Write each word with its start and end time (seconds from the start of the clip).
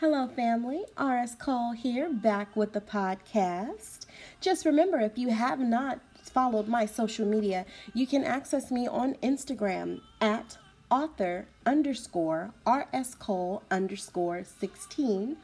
Hello, 0.00 0.28
family. 0.28 0.84
RS 0.96 1.34
Cole 1.34 1.72
here, 1.72 2.08
back 2.08 2.54
with 2.54 2.72
the 2.72 2.80
podcast. 2.80 4.06
Just 4.40 4.64
remember 4.64 5.00
if 5.00 5.18
you 5.18 5.30
have 5.30 5.58
not 5.58 5.98
followed 6.22 6.68
my 6.68 6.86
social 6.86 7.26
media, 7.26 7.66
you 7.94 8.06
can 8.06 8.22
access 8.22 8.70
me 8.70 8.86
on 8.86 9.14
Instagram 9.24 10.00
at 10.20 10.56
author 10.88 11.46
underscore 11.66 12.52
RS 12.64 13.16
Cole 13.16 13.64
underscore 13.72 14.44
16, 14.44 15.36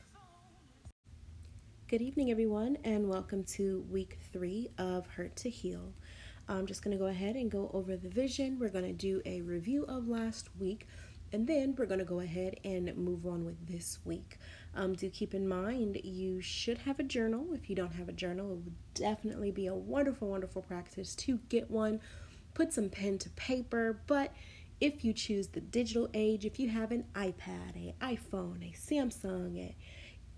Good 1.93 2.01
evening, 2.01 2.31
everyone, 2.31 2.79
and 2.85 3.07
welcome 3.07 3.45
to 3.45 3.85
week 3.91 4.19
three 4.33 4.71
of 4.79 5.07
Hurt 5.09 5.37
to 5.37 5.51
Heal. 5.51 5.93
I'm 6.49 6.65
just 6.65 6.83
going 6.83 6.97
to 6.97 6.99
go 6.99 7.09
ahead 7.09 7.37
and 7.37 7.51
go 7.51 7.71
over 7.75 7.99
the 7.99 8.09
vision. 8.09 8.59
We're 8.59 8.71
going 8.71 8.87
to 8.87 8.95
do 8.95 9.21
a 9.27 9.43
review 9.43 9.85
of 9.85 10.09
last 10.09 10.49
week, 10.59 10.89
and 11.35 11.47
then 11.47 11.75
we're 11.77 11.85
going 11.85 11.99
to 11.99 12.07
go 12.07 12.21
ahead 12.21 12.59
and 12.65 12.97
move 12.97 13.27
on 13.27 13.45
with 13.45 13.69
this 13.69 13.99
week. 14.07 14.39
Um, 14.75 14.95
do 14.95 15.11
keep 15.11 15.35
in 15.35 15.47
mind 15.47 16.01
you 16.03 16.41
should 16.41 16.79
have 16.79 16.99
a 16.99 17.03
journal. 17.03 17.49
If 17.53 17.69
you 17.69 17.77
don't 17.77 17.93
have 17.93 18.09
a 18.09 18.13
journal, 18.13 18.53
it 18.53 18.65
would 18.65 18.95
definitely 18.95 19.51
be 19.51 19.67
a 19.67 19.75
wonderful, 19.75 20.29
wonderful 20.29 20.63
practice 20.63 21.15
to 21.17 21.41
get 21.51 21.71
one. 21.71 22.01
Put 22.55 22.73
some 22.73 22.89
pen 22.89 23.19
to 23.19 23.29
paper, 23.29 24.01
but 24.07 24.33
if 24.81 25.05
you 25.05 25.13
choose 25.13 25.49
the 25.49 25.61
digital 25.61 26.09
age, 26.15 26.47
if 26.47 26.59
you 26.59 26.71
have 26.71 26.91
an 26.91 27.05
iPad, 27.15 27.77
a 27.77 27.95
iPhone, 28.03 28.67
a 28.67 28.75
Samsung, 28.75 29.59
a 29.59 29.77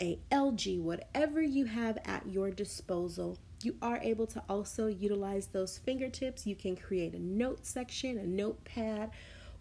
a 0.01 0.19
LG, 0.31 0.81
whatever 0.81 1.41
you 1.41 1.67
have 1.67 1.99
at 2.05 2.27
your 2.29 2.51
disposal, 2.51 3.39
you 3.63 3.77
are 3.81 3.99
able 3.99 4.27
to 4.27 4.43
also 4.49 4.87
utilize 4.87 5.47
those 5.47 5.79
fingertips. 5.79 6.47
You 6.47 6.57
can 6.57 6.77
create 6.77 7.15
a 7.15 7.19
note 7.19 7.67
section, 7.67 8.19
a 8.19 8.27
notepad, 8.27 9.11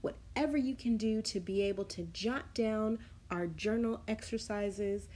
whatever 0.01 0.57
you 0.57 0.75
can 0.75 0.97
do 0.97 1.21
to 1.21 1.39
be 1.39 1.61
able 1.61 1.85
to 1.85 2.03
jot 2.13 2.53
down 2.53 2.99
our 3.31 3.47
journal 3.47 4.01
exercises 4.07 5.07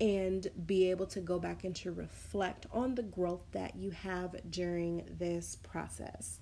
and 0.00 0.48
be 0.66 0.90
able 0.90 1.06
to 1.06 1.20
go 1.20 1.38
back 1.38 1.64
and 1.64 1.76
to 1.76 1.92
reflect 1.92 2.66
on 2.72 2.94
the 2.94 3.02
growth 3.02 3.44
that 3.52 3.76
you 3.76 3.90
have 3.92 4.34
during 4.50 5.04
this 5.18 5.56
process. 5.62 6.40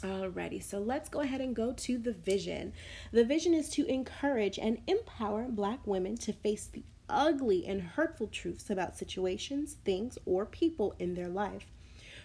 Alrighty, 0.00 0.62
so 0.62 0.78
let's 0.78 1.08
go 1.08 1.20
ahead 1.20 1.40
and 1.40 1.54
go 1.54 1.72
to 1.72 1.98
the 1.98 2.12
vision. 2.12 2.72
The 3.12 3.24
vision 3.24 3.52
is 3.52 3.68
to 3.70 3.84
encourage 3.86 4.58
and 4.58 4.78
empower 4.86 5.48
Black 5.48 5.86
women 5.86 6.16
to 6.18 6.32
face 6.32 6.66
the 6.66 6.84
ugly 7.08 7.66
and 7.66 7.80
hurtful 7.80 8.26
truths 8.26 8.70
about 8.70 8.96
situations, 8.96 9.76
things, 9.84 10.18
or 10.24 10.46
people 10.46 10.94
in 10.98 11.14
their 11.14 11.28
life. 11.28 11.66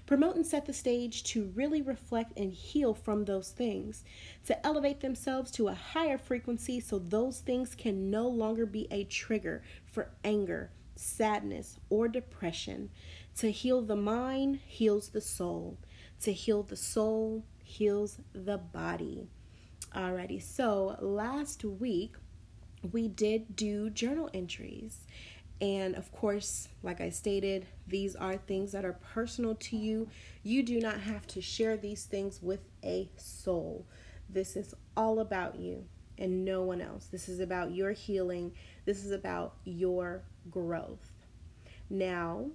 Promote 0.06 0.36
and 0.36 0.46
set 0.46 0.66
the 0.66 0.74
stage 0.74 1.24
to 1.24 1.52
really 1.56 1.82
reflect 1.82 2.38
and 2.38 2.52
heal 2.52 2.94
from 2.94 3.24
those 3.24 3.52
things, 3.52 4.04
to 4.46 4.66
elevate 4.66 5.00
themselves 5.00 5.50
to 5.52 5.70
a 5.70 5.74
higher 5.74 6.18
frequency 6.18 6.80
so 6.80 7.00
those 7.00 7.40
things 7.40 7.74
can 7.74 8.12
no 8.12 8.28
longer 8.28 8.66
be 8.66 8.88
a 8.92 9.06
trigger 9.06 9.64
for 9.86 10.12
anger, 10.24 10.72
sadness, 10.96 11.80
or 11.90 12.08
depression. 12.08 12.90
To 13.38 13.50
heal 13.50 13.82
the 13.82 13.96
mind 13.96 14.60
heals 14.66 15.10
the 15.10 15.22
soul. 15.22 15.78
To 16.22 16.34
heal 16.34 16.64
the 16.64 16.76
soul 16.76 17.46
heals 17.64 18.20
the 18.34 18.58
body. 18.58 19.28
Alrighty, 19.96 20.42
so 20.42 20.98
last 21.00 21.64
week 21.64 22.16
we 22.92 23.08
did 23.08 23.56
do 23.56 23.90
journal 23.90 24.30
entries. 24.34 25.00
And 25.62 25.96
of 25.96 26.12
course, 26.12 26.68
like 26.82 27.00
I 27.00 27.10
stated, 27.10 27.68
these 27.88 28.16
are 28.16 28.36
things 28.36 28.74
that 28.74 28.84
are 28.84 29.00
personal 29.14 29.56
to 29.56 29.78
you. 29.78 30.10
You 30.44 30.64
do 30.64 30.80
not 30.80 31.00
have 31.00 31.26
to 31.28 31.42
share 31.42 31.78
these 31.78 32.04
things 32.04 32.42
with 32.42 32.68
a 32.84 33.10
soul. 33.16 33.86
This 34.30 34.56
is 34.56 34.74
all 34.98 35.20
about 35.20 35.58
you 35.58 35.86
and 36.18 36.44
no 36.44 36.64
one 36.64 36.82
else. 36.82 37.06
This 37.06 37.30
is 37.30 37.40
about 37.40 37.74
your 37.74 37.92
healing. 37.92 38.52
This 38.86 39.06
is 39.06 39.12
about 39.12 39.56
your 39.64 40.24
growth. 40.52 41.12
Now, 41.90 42.48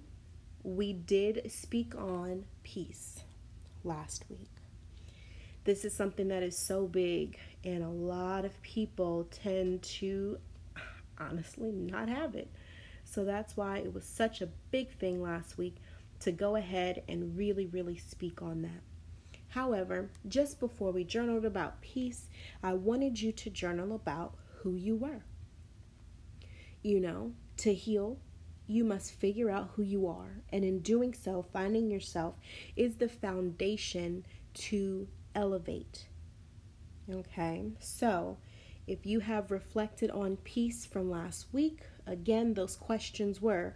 we 0.63 0.93
did 0.93 1.51
speak 1.51 1.95
on 1.95 2.45
peace 2.63 3.23
last 3.83 4.25
week. 4.29 4.49
This 5.63 5.85
is 5.85 5.95
something 5.95 6.27
that 6.29 6.43
is 6.43 6.57
so 6.57 6.87
big 6.87 7.39
and 7.63 7.83
a 7.83 7.89
lot 7.89 8.45
of 8.45 8.61
people 8.61 9.27
tend 9.31 9.81
to 9.83 10.37
honestly 11.17 11.71
not 11.71 12.09
have 12.09 12.35
it. 12.35 12.49
So 13.03 13.25
that's 13.25 13.57
why 13.57 13.79
it 13.79 13.93
was 13.93 14.05
such 14.05 14.41
a 14.41 14.49
big 14.71 14.89
thing 14.91 15.21
last 15.21 15.57
week 15.57 15.77
to 16.21 16.31
go 16.31 16.55
ahead 16.55 17.03
and 17.07 17.37
really, 17.37 17.65
really 17.65 17.97
speak 17.97 18.41
on 18.41 18.61
that. 18.61 18.81
However, 19.49 20.09
just 20.27 20.59
before 20.59 20.91
we 20.91 21.03
journaled 21.03 21.45
about 21.45 21.81
peace, 21.81 22.29
I 22.61 22.73
wanted 22.73 23.19
you 23.19 23.31
to 23.31 23.49
journal 23.49 23.95
about 23.95 24.35
who 24.57 24.75
you 24.75 24.95
were. 24.95 25.23
You 26.83 26.99
know, 26.99 27.33
to 27.57 27.73
heal, 27.73 28.19
you 28.67 28.83
must 28.83 29.13
figure 29.13 29.49
out 29.49 29.71
who 29.75 29.81
you 29.81 30.07
are. 30.07 30.41
And 30.53 30.63
in 30.63 30.79
doing 30.79 31.15
so, 31.15 31.41
finding 31.41 31.89
yourself 31.89 32.35
is 32.75 32.97
the 32.97 33.09
foundation 33.09 34.25
to 34.53 35.07
elevate 35.33 36.05
Okay, 37.11 37.71
so 37.79 38.37
if 38.85 39.05
you 39.05 39.19
have 39.21 39.49
reflected 39.49 40.11
on 40.11 40.37
peace 40.37 40.85
from 40.85 41.09
last 41.09 41.47
week, 41.51 41.81
again, 42.05 42.53
those 42.53 42.75
questions 42.75 43.41
were 43.41 43.75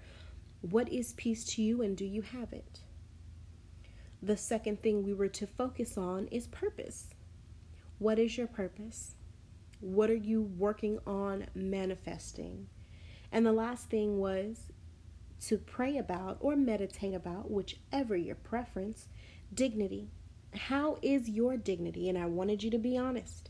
what 0.62 0.92
is 0.92 1.14
peace 1.14 1.44
to 1.44 1.62
you 1.64 1.82
and 1.82 1.98
do 1.98 2.06
you 2.06 2.22
have 2.22 2.54
it? 2.54 2.82
The 4.22 4.38
second 4.38 4.82
thing 4.82 5.04
we 5.04 5.14
were 5.14 5.30
to 5.30 5.48
focus 5.48 5.98
on 5.98 6.28
is 6.28 6.48
purpose. 6.48 7.08
What 7.98 8.20
is 8.20 8.38
your 8.38 8.48
purpose? 8.48 9.16
What 9.80 10.10
are 10.10 10.16
you 10.16 10.42
working 10.42 11.00
on 11.06 11.48
manifesting? 11.56 12.68
And 13.32 13.46
the 13.46 13.52
last 13.52 13.90
thing 13.90 14.20
was 14.20 14.72
to 15.48 15.58
pray 15.58 15.98
about 15.98 16.38
or 16.40 16.56
meditate 16.56 17.14
about, 17.14 17.52
whichever 17.52 18.16
your 18.16 18.36
preference, 18.36 19.08
dignity. 19.54 20.10
How 20.56 20.97
is 21.02 21.30
your 21.30 21.58
dignity? 21.58 22.09
And 22.09 22.18
I 22.18 22.25
wanted 22.25 22.64
you 22.64 22.72
to 22.72 22.78
be 22.78 22.97
honest. 22.97 23.50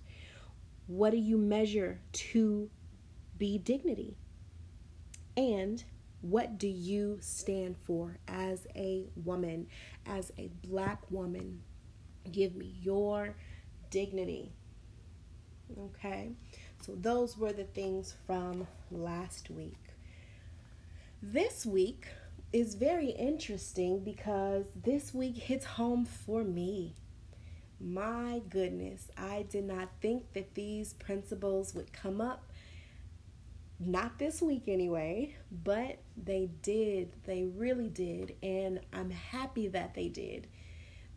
What 0.87 1.11
do 1.11 1.17
you 1.17 1.37
measure 1.37 1.99
to 2.13 2.69
be 3.37 3.57
dignity? 3.57 4.17
And 5.35 5.83
what 6.21 6.57
do 6.57 6.67
you 6.67 7.17
stand 7.21 7.75
for 7.83 8.17
as 8.27 8.67
a 8.75 9.05
woman, 9.23 9.67
as 10.05 10.31
a 10.37 10.49
black 10.63 11.09
woman? 11.11 11.61
Give 12.31 12.55
me 12.55 12.75
your 12.81 13.35
dignity. 13.89 14.53
Okay, 15.77 16.31
so 16.81 16.93
those 16.95 17.37
were 17.37 17.51
the 17.51 17.63
things 17.63 18.15
from 18.25 18.67
last 18.91 19.49
week. 19.49 19.79
This 21.21 21.65
week, 21.65 22.07
is 22.53 22.75
very 22.75 23.09
interesting 23.09 24.03
because 24.03 24.65
this 24.75 25.11
week 25.11 25.35
hits 25.35 25.65
home 25.65 26.05
for 26.05 26.43
me. 26.43 26.93
My 27.81 28.41
goodness, 28.47 29.09
I 29.17 29.45
did 29.49 29.65
not 29.65 29.89
think 30.01 30.31
that 30.33 30.53
these 30.53 30.93
principles 30.93 31.73
would 31.73 31.91
come 31.91 32.21
up. 32.21 32.43
Not 33.79 34.19
this 34.19 34.41
week, 34.41 34.63
anyway, 34.67 35.35
but 35.51 35.97
they 36.15 36.51
did. 36.61 37.11
They 37.25 37.43
really 37.43 37.89
did. 37.89 38.35
And 38.43 38.79
I'm 38.93 39.09
happy 39.09 39.67
that 39.69 39.95
they 39.95 40.07
did. 40.07 40.47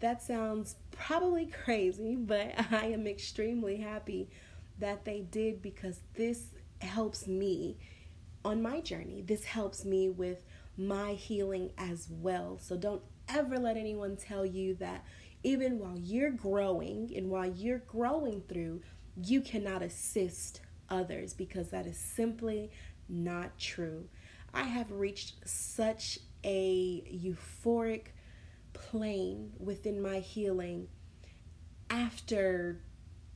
That 0.01 0.23
sounds 0.23 0.77
probably 0.91 1.47
crazy, 1.65 2.17
but 2.17 2.55
I 2.73 2.87
am 2.87 3.07
extremely 3.07 3.77
happy 3.77 4.31
that 4.79 5.05
they 5.05 5.21
did 5.21 5.61
because 5.61 6.01
this 6.15 6.47
helps 6.81 7.27
me 7.27 7.77
on 8.45 8.63
my 8.63 8.81
journey. 8.81 9.23
This 9.23 9.45
helps 9.45 9.85
me 9.85 10.09
with 10.09 10.43
my 10.77 11.13
healing 11.13 11.71
as 11.79 12.09
well. 12.11 12.59
So 12.61 12.77
don't 12.77 13.03
ever 13.29 13.59
let 13.59 13.77
anyone 13.77 14.17
tell 14.17 14.45
you 14.45 14.75
that 14.77 15.05
even 15.43 15.79
while 15.79 15.99
you're 15.99 16.31
growing 16.31 17.13
and 17.17 17.31
while 17.31 17.47
you're 17.47 17.79
growing 17.79 18.43
through, 18.49 18.83
you 19.17 19.41
cannot 19.41 19.83
assist 19.83 20.61
others 20.89 21.33
because 21.33 21.71
that 21.71 21.87
is 21.87 21.99
simply 21.99 22.71
not 23.09 23.59
true. 23.59 24.09
I 24.53 24.65
have 24.65 24.91
reached 24.91 25.47
such 25.49 26.19
a 26.45 27.03
euphoric 27.13 28.07
plane 28.73 29.53
within 29.59 30.01
my 30.03 30.19
healing 30.19 30.89
after 31.91 32.81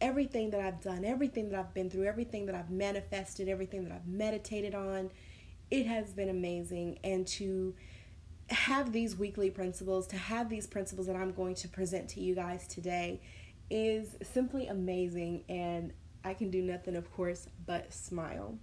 everything 0.00 0.50
that 0.50 0.60
I've 0.60 0.80
done, 0.80 1.04
everything 1.04 1.50
that 1.50 1.58
I've 1.58 1.74
been 1.74 1.90
through, 1.90 2.04
everything 2.04 2.46
that 2.46 2.54
I've 2.54 2.70
manifested, 2.70 3.48
everything 3.48 3.84
that 3.84 3.92
I've 3.92 4.06
meditated 4.06 4.74
on 4.74 5.10
it 5.70 5.86
has 5.86 6.12
been 6.12 6.28
amazing. 6.28 6.98
And 7.04 7.26
to 7.28 7.74
have 8.48 8.92
these 8.92 9.16
weekly 9.16 9.50
principles, 9.50 10.06
to 10.08 10.16
have 10.16 10.48
these 10.48 10.66
principles 10.66 11.06
that 11.06 11.16
I'm 11.16 11.32
going 11.32 11.54
to 11.56 11.68
present 11.68 12.08
to 12.10 12.20
you 12.20 12.34
guys 12.34 12.66
today 12.66 13.20
is 13.70 14.16
simply 14.22 14.66
amazing. 14.66 15.44
And 15.48 15.92
I 16.24 16.34
can 16.34 16.50
do 16.50 16.62
nothing, 16.62 16.96
of 16.96 17.10
course, 17.12 17.48
but 17.66 17.92
smile. 17.92 18.58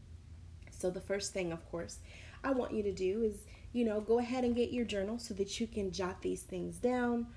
So, 0.71 0.89
the 0.89 1.01
first 1.01 1.33
thing, 1.33 1.51
of 1.51 1.69
course, 1.71 1.99
I 2.43 2.51
want 2.51 2.73
you 2.73 2.83
to 2.83 2.91
do 2.91 3.23
is, 3.23 3.45
you 3.73 3.83
know, 3.83 3.99
go 3.99 4.19
ahead 4.19 4.43
and 4.43 4.55
get 4.55 4.71
your 4.71 4.85
journal 4.85 5.17
so 5.17 5.33
that 5.35 5.59
you 5.59 5.65
can 5.65 5.91
jot 5.91 6.21
these 6.21 6.43
things 6.43 6.77
down. 6.77 7.27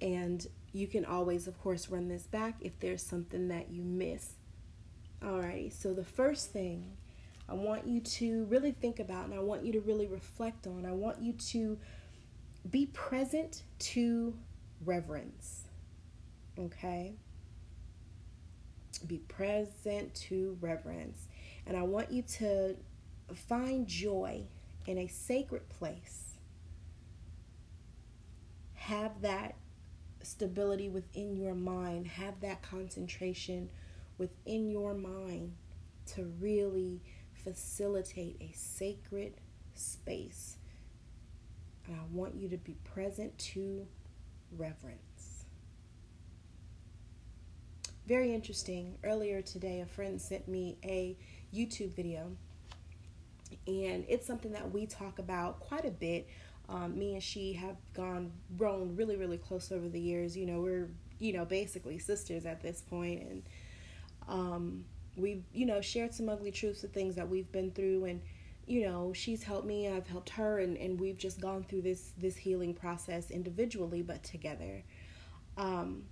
And 0.00 0.46
you 0.72 0.86
can 0.86 1.04
always, 1.04 1.48
of 1.48 1.58
course, 1.60 1.88
run 1.88 2.08
this 2.08 2.24
back 2.24 2.56
if 2.60 2.78
there's 2.78 3.02
something 3.02 3.48
that 3.48 3.70
you 3.70 3.82
miss. 3.82 4.34
Alrighty, 5.22 5.72
so 5.72 5.94
the 5.94 6.04
first 6.04 6.52
thing 6.52 6.96
I 7.48 7.54
want 7.54 7.86
you 7.86 8.00
to 8.00 8.44
really 8.46 8.72
think 8.72 8.98
about 8.98 9.26
and 9.26 9.34
I 9.34 9.40
want 9.40 9.64
you 9.64 9.72
to 9.72 9.80
really 9.80 10.06
reflect 10.06 10.66
on, 10.66 10.84
I 10.84 10.92
want 10.92 11.22
you 11.22 11.32
to 11.32 11.78
be 12.70 12.86
present 12.86 13.62
to 13.78 14.34
reverence. 14.84 15.62
Okay? 16.58 17.14
Be 19.06 19.18
present 19.18 20.14
to 20.14 20.56
reverence. 20.60 21.28
And 21.66 21.76
I 21.76 21.82
want 21.82 22.10
you 22.10 22.22
to 22.22 22.76
find 23.34 23.86
joy 23.86 24.42
in 24.86 24.98
a 24.98 25.06
sacred 25.06 25.68
place. 25.68 26.34
Have 28.74 29.20
that 29.22 29.56
stability 30.22 30.88
within 30.88 31.36
your 31.36 31.54
mind, 31.54 32.06
have 32.06 32.40
that 32.40 32.62
concentration 32.62 33.68
within 34.18 34.70
your 34.70 34.94
mind 34.94 35.52
to 36.14 36.24
really 36.40 37.00
facilitate 37.46 38.36
a 38.40 38.52
sacred 38.56 39.34
space. 39.76 40.56
And 41.86 41.94
I 41.94 42.02
want 42.10 42.34
you 42.34 42.48
to 42.48 42.56
be 42.56 42.74
present 42.82 43.38
to 43.38 43.86
reverence. 44.50 45.44
Very 48.08 48.34
interesting. 48.34 48.98
Earlier 49.04 49.42
today, 49.42 49.80
a 49.80 49.86
friend 49.86 50.20
sent 50.20 50.48
me 50.48 50.76
a 50.84 51.16
YouTube 51.54 51.94
video, 51.94 52.32
and 53.68 54.04
it's 54.08 54.26
something 54.26 54.52
that 54.52 54.72
we 54.72 54.86
talk 54.86 55.20
about 55.20 55.60
quite 55.60 55.84
a 55.84 55.90
bit. 55.90 56.28
Um, 56.68 56.98
me 56.98 57.14
and 57.14 57.22
she 57.22 57.52
have 57.52 57.76
gone 57.94 58.32
grown 58.58 58.96
really, 58.96 59.16
really 59.16 59.38
close 59.38 59.70
over 59.70 59.88
the 59.88 60.00
years. 60.00 60.36
You 60.36 60.46
know, 60.46 60.60
we're 60.60 60.88
you 61.20 61.32
know 61.32 61.44
basically 61.44 61.98
sisters 61.98 62.44
at 62.44 62.60
this 62.60 62.80
point, 62.80 63.22
and 63.22 63.42
um, 64.28 64.84
we've, 65.16 65.42
you 65.52 65.66
know, 65.66 65.80
shared 65.80 66.14
some 66.14 66.28
ugly 66.28 66.50
truths 66.50 66.84
of 66.84 66.92
things 66.92 67.14
that 67.16 67.28
we've 67.28 67.50
been 67.52 67.70
through 67.70 68.04
and 68.04 68.20
you 68.66 68.84
know 68.84 69.12
she's 69.12 69.44
helped 69.44 69.64
me 69.64 69.88
i've 69.88 70.08
helped 70.08 70.28
her 70.28 70.58
and, 70.58 70.76
and 70.76 70.98
we've 70.98 71.16
just 71.16 71.40
gone 71.40 71.62
through 71.62 71.80
this 71.82 72.10
this 72.18 72.36
healing 72.36 72.74
process 72.74 73.30
individually 73.30 74.02
but 74.02 74.22
together. 74.22 74.82
Um, 75.56 76.02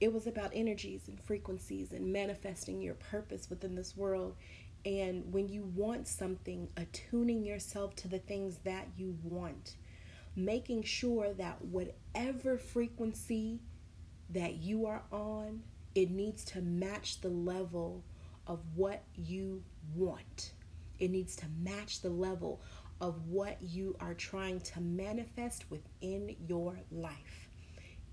it 0.00 0.12
was 0.12 0.26
about 0.26 0.50
energies 0.54 1.02
and 1.08 1.20
frequencies 1.20 1.92
and 1.92 2.10
manifesting 2.10 2.80
your 2.80 2.94
purpose 2.94 3.50
within 3.50 3.74
this 3.74 3.94
world. 3.94 4.34
And 4.86 5.30
when 5.30 5.50
you 5.50 5.64
want 5.76 6.08
something 6.08 6.68
attuning 6.78 7.44
yourself 7.44 7.94
to 7.96 8.08
the 8.08 8.18
things 8.18 8.60
that 8.64 8.88
you 8.96 9.18
want 9.22 9.76
making 10.36 10.82
sure 10.82 11.32
that 11.34 11.64
whatever 11.64 12.56
frequency 12.56 13.60
that 14.30 14.56
you 14.56 14.86
are 14.86 15.02
on 15.10 15.62
it 15.94 16.10
needs 16.10 16.44
to 16.44 16.60
match 16.60 17.20
the 17.20 17.28
level 17.28 18.02
of 18.50 18.58
what 18.74 19.04
you 19.14 19.62
want. 19.94 20.54
It 20.98 21.12
needs 21.12 21.36
to 21.36 21.46
match 21.62 22.00
the 22.00 22.10
level 22.10 22.60
of 23.00 23.28
what 23.28 23.56
you 23.62 23.96
are 24.00 24.12
trying 24.12 24.60
to 24.60 24.80
manifest 24.80 25.70
within 25.70 26.34
your 26.48 26.76
life. 26.90 27.48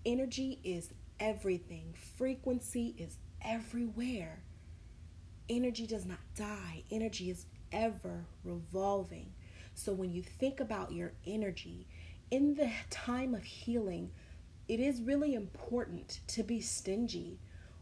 Energy 0.05 0.59
is 0.63 0.91
everything, 1.19 1.91
frequency 2.15 2.93
is 2.99 3.17
everywhere. 3.43 4.43
Energy 5.49 5.87
does 5.87 6.05
not 6.05 6.19
die, 6.35 6.83
energy 6.91 7.31
is 7.31 7.47
ever 7.71 8.23
revolving. 8.43 9.33
So 9.73 9.91
when 9.91 10.11
you 10.11 10.21
think 10.21 10.59
about 10.59 10.91
your 10.91 11.13
energy 11.25 11.87
in 12.29 12.53
the 12.53 12.69
time 12.91 13.33
of 13.33 13.43
healing, 13.43 14.11
it 14.67 14.79
is 14.79 15.01
really 15.01 15.33
important 15.33 16.19
to 16.27 16.43
be 16.43 16.61
stingy 16.61 17.39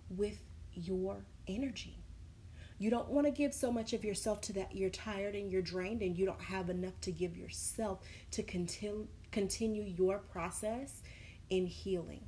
with 0.10 0.40
your 0.74 1.26
energy. 1.50 2.05
You 2.78 2.90
don't 2.90 3.10
want 3.10 3.26
to 3.26 3.32
give 3.32 3.54
so 3.54 3.72
much 3.72 3.94
of 3.94 4.04
yourself 4.04 4.42
to 4.42 4.54
that 4.54 4.76
you're 4.76 4.90
tired 4.90 5.36
and 5.36 5.50
you're 5.50 5.62
drained 5.62 6.02
and 6.02 6.18
you 6.18 6.26
don't 6.26 6.42
have 6.42 6.70
enough 6.70 7.00
to 7.02 7.12
give 7.12 7.38
yourself 7.38 8.00
to 8.32 8.44
continue 8.44 9.08
continue 9.32 9.84
your 9.84 10.20
process 10.20 11.02
in 11.50 11.66
healing. 11.66 12.24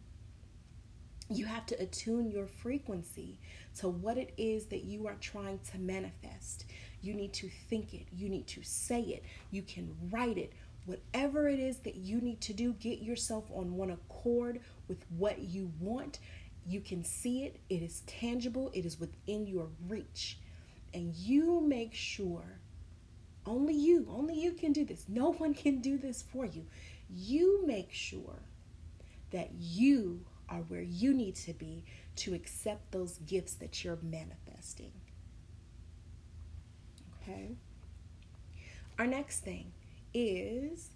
You 1.29 1.45
have 1.45 1.65
to 1.67 1.81
attune 1.81 2.31
your 2.31 2.47
frequency 2.47 3.39
to 3.79 3.89
what 3.89 4.17
it 4.17 4.33
is 4.37 4.65
that 4.67 4.83
you 4.83 5.07
are 5.07 5.15
trying 5.19 5.59
to 5.71 5.77
manifest. 5.77 6.65
You 7.01 7.13
need 7.13 7.33
to 7.33 7.49
think 7.69 7.93
it, 7.93 8.07
you 8.13 8.29
need 8.29 8.47
to 8.47 8.63
say 8.63 9.01
it, 9.01 9.23
you 9.51 9.61
can 9.61 9.95
write 10.09 10.37
it. 10.37 10.53
Whatever 10.85 11.49
it 11.49 11.59
is 11.59 11.79
that 11.79 11.95
you 11.95 12.21
need 12.21 12.39
to 12.41 12.53
do, 12.53 12.71
get 12.73 13.01
yourself 13.01 13.45
on 13.53 13.75
one 13.75 13.91
accord 13.91 14.61
with 14.87 15.05
what 15.17 15.39
you 15.39 15.71
want 15.81 16.19
you 16.67 16.81
can 16.81 17.03
see 17.03 17.43
it, 17.43 17.59
it 17.69 17.81
is 17.81 18.01
tangible, 18.07 18.69
it 18.73 18.85
is 18.85 18.99
within 18.99 19.47
your 19.47 19.69
reach. 19.87 20.37
And 20.93 21.15
you 21.15 21.61
make 21.61 21.93
sure, 21.93 22.59
only 23.45 23.73
you, 23.73 24.05
only 24.09 24.39
you 24.39 24.51
can 24.51 24.73
do 24.73 24.83
this. 24.83 25.05
No 25.07 25.31
one 25.31 25.53
can 25.53 25.79
do 25.79 25.97
this 25.97 26.21
for 26.21 26.45
you. 26.45 26.65
You 27.09 27.65
make 27.65 27.93
sure 27.93 28.41
that 29.31 29.51
you 29.57 30.25
are 30.49 30.61
where 30.61 30.81
you 30.81 31.13
need 31.13 31.35
to 31.35 31.53
be 31.53 31.85
to 32.17 32.33
accept 32.33 32.91
those 32.91 33.17
gifts 33.19 33.53
that 33.55 33.83
you're 33.83 33.99
manifesting. 34.01 34.91
Okay? 37.21 37.55
Our 38.99 39.07
next 39.07 39.39
thing 39.39 39.71
is 40.13 40.89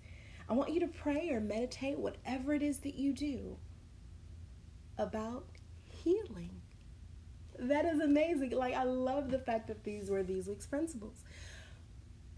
I 0.50 0.54
want 0.54 0.72
you 0.72 0.82
to 0.82 0.88
pray 0.88 1.30
or 1.30 1.40
meditate, 1.40 1.98
whatever 1.98 2.54
it 2.54 2.62
is 2.62 2.80
that 2.80 2.96
you 2.96 3.14
do, 3.14 3.58
about 4.98 5.46
healing. 6.04 6.62
That 7.60 7.86
is 7.86 8.00
amazing. 8.00 8.52
Like, 8.52 8.74
I 8.74 8.84
love 8.84 9.30
the 9.30 9.40
fact 9.40 9.68
that 9.68 9.84
these 9.84 10.10
were 10.10 10.24
these 10.24 10.48
week's 10.48 10.66
principles. 10.66 11.24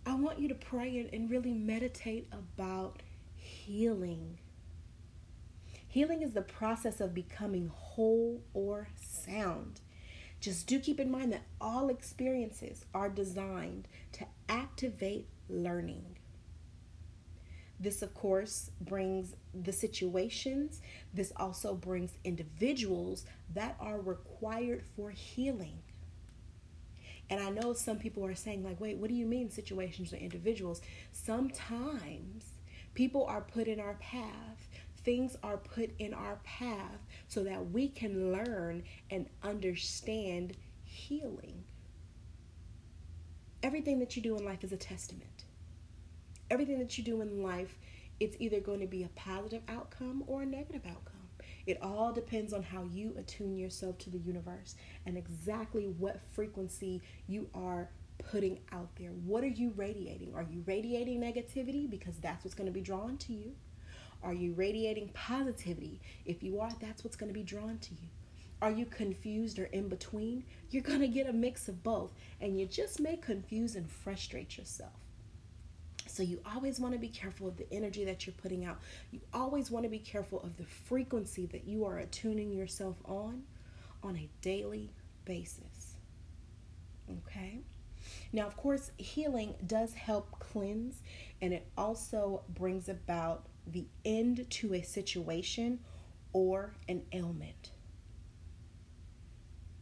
I 0.05 0.15
want 0.15 0.39
you 0.39 0.49
to 0.49 0.55
pray 0.55 1.09
and, 1.11 1.29
really 1.29 1.53
meditate 1.53 2.27
about 2.31 3.01
healing. 3.35 4.39
Healing 5.87 6.23
is 6.23 6.33
the 6.33 6.41
process 6.41 6.99
of 6.99 7.13
becoming 7.13 7.71
whole 7.73 8.41
or 8.53 8.89
sound. 8.99 9.79
Just 10.41 10.67
do 10.67 10.79
keep 10.79 10.99
in 10.99 11.09
mind 11.09 11.31
that 11.31 11.43
all 11.61 11.87
experiences 11.87 12.83
are 12.93 13.07
designed 13.07 13.87
to 14.13 14.25
activate 14.49 15.29
learning. 15.47 16.17
This, 17.79 18.01
of 18.01 18.13
course, 18.13 18.71
brings 18.79 19.35
the 19.53 19.73
situations. 19.73 20.81
This 21.13 21.33
also 21.35 21.73
brings 21.73 22.11
individuals 22.23 23.25
that 23.53 23.75
are 23.79 23.99
required 23.99 24.83
for 24.95 25.09
healing. 25.09 25.79
And 27.29 27.41
I 27.41 27.49
know 27.49 27.73
some 27.73 27.97
people 27.97 28.25
are 28.25 28.35
saying, 28.35 28.63
like, 28.63 28.79
wait, 28.79 28.97
what 28.97 29.09
do 29.09 29.15
you 29.15 29.25
mean 29.25 29.49
situations 29.49 30.13
or 30.13 30.17
individuals? 30.17 30.81
Sometimes 31.11 32.45
people 32.93 33.25
are 33.25 33.41
put 33.41 33.67
in 33.67 33.79
our 33.79 33.95
path, 33.95 34.69
things 35.03 35.35
are 35.43 35.57
put 35.57 35.91
in 35.99 36.13
our 36.13 36.39
path 36.43 36.99
so 37.27 37.43
that 37.43 37.71
we 37.71 37.87
can 37.87 38.31
learn 38.31 38.83
and 39.09 39.27
understand 39.41 40.55
healing. 40.83 41.63
Everything 43.63 43.99
that 43.99 44.15
you 44.15 44.21
do 44.21 44.37
in 44.37 44.45
life 44.45 44.63
is 44.63 44.73
a 44.73 44.77
testament 44.77 45.32
everything 46.53 46.77
that 46.77 46.97
you 46.99 47.03
do 47.03 47.21
in 47.21 47.41
life, 47.41 47.79
it's 48.19 48.37
either 48.39 48.59
going 48.59 48.79
to 48.79 48.85
be 48.85 49.03
a 49.03 49.09
positive 49.15 49.63
outcome 49.67 50.23
or 50.27 50.43
a 50.43 50.45
negative 50.45 50.83
outcome. 50.87 51.15
It 51.65 51.79
all 51.81 52.13
depends 52.13 52.53
on 52.53 52.61
how 52.61 52.83
you 52.91 53.15
attune 53.17 53.57
yourself 53.57 53.97
to 53.99 54.11
the 54.11 54.19
universe 54.19 54.75
and 55.07 55.17
exactly 55.17 55.85
what 55.97 56.21
frequency 56.31 57.01
you 57.27 57.49
are 57.55 57.89
putting 58.29 58.59
out 58.71 58.89
there. 58.97 59.09
What 59.09 59.43
are 59.43 59.47
you 59.47 59.73
radiating? 59.75 60.33
Are 60.35 60.45
you 60.47 60.63
radiating 60.67 61.19
negativity 61.19 61.89
because 61.89 62.17
that's 62.17 62.45
what's 62.45 62.53
going 62.53 62.67
to 62.67 62.73
be 62.73 62.81
drawn 62.81 63.17
to 63.17 63.33
you? 63.33 63.53
Are 64.21 64.33
you 64.33 64.53
radiating 64.53 65.09
positivity? 65.13 66.01
If 66.25 66.43
you 66.43 66.59
are, 66.59 66.69
that's 66.79 67.03
what's 67.03 67.15
going 67.15 67.31
to 67.31 67.37
be 67.37 67.43
drawn 67.43 67.79
to 67.79 67.91
you. 67.95 68.09
Are 68.61 68.71
you 68.71 68.85
confused 68.85 69.57
or 69.57 69.65
in 69.65 69.89
between? 69.89 70.45
You're 70.69 70.83
going 70.83 71.01
to 71.01 71.07
get 71.07 71.27
a 71.27 71.33
mix 71.33 71.67
of 71.67 71.83
both, 71.83 72.13
and 72.39 72.57
you 72.57 72.65
just 72.65 72.99
may 73.01 73.17
confuse 73.17 73.75
and 73.75 73.89
frustrate 73.89 74.57
yourself. 74.57 75.02
So 76.13 76.21
you 76.21 76.39
always 76.45 76.79
want 76.79 76.93
to 76.93 76.99
be 76.99 77.07
careful 77.07 77.47
of 77.47 77.57
the 77.57 77.65
energy 77.73 78.05
that 78.05 78.27
you're 78.27 78.35
putting 78.35 78.65
out. 78.65 78.79
You 79.09 79.19
always 79.33 79.71
want 79.71 79.81
to 79.85 79.89
be 79.89 79.97
careful 79.97 80.43
of 80.43 80.57
the 80.57 80.63
frequency 80.63 81.47
that 81.47 81.65
you 81.65 81.85
are 81.85 81.97
attuning 81.97 82.53
yourself 82.53 82.97
on 83.05 83.41
on 84.03 84.15
a 84.17 84.29
daily 84.39 84.91
basis. 85.25 85.95
Okay? 87.09 87.61
Now, 88.31 88.45
of 88.45 88.55
course, 88.55 88.91
healing 88.97 89.55
does 89.65 89.95
help 89.95 90.29
cleanse 90.37 91.01
and 91.41 91.51
it 91.51 91.65
also 91.75 92.43
brings 92.47 92.89
about 92.89 93.47
the 93.65 93.87
end 94.05 94.45
to 94.51 94.75
a 94.75 94.83
situation 94.83 95.79
or 96.31 96.75
an 96.87 97.07
ailment. 97.11 97.71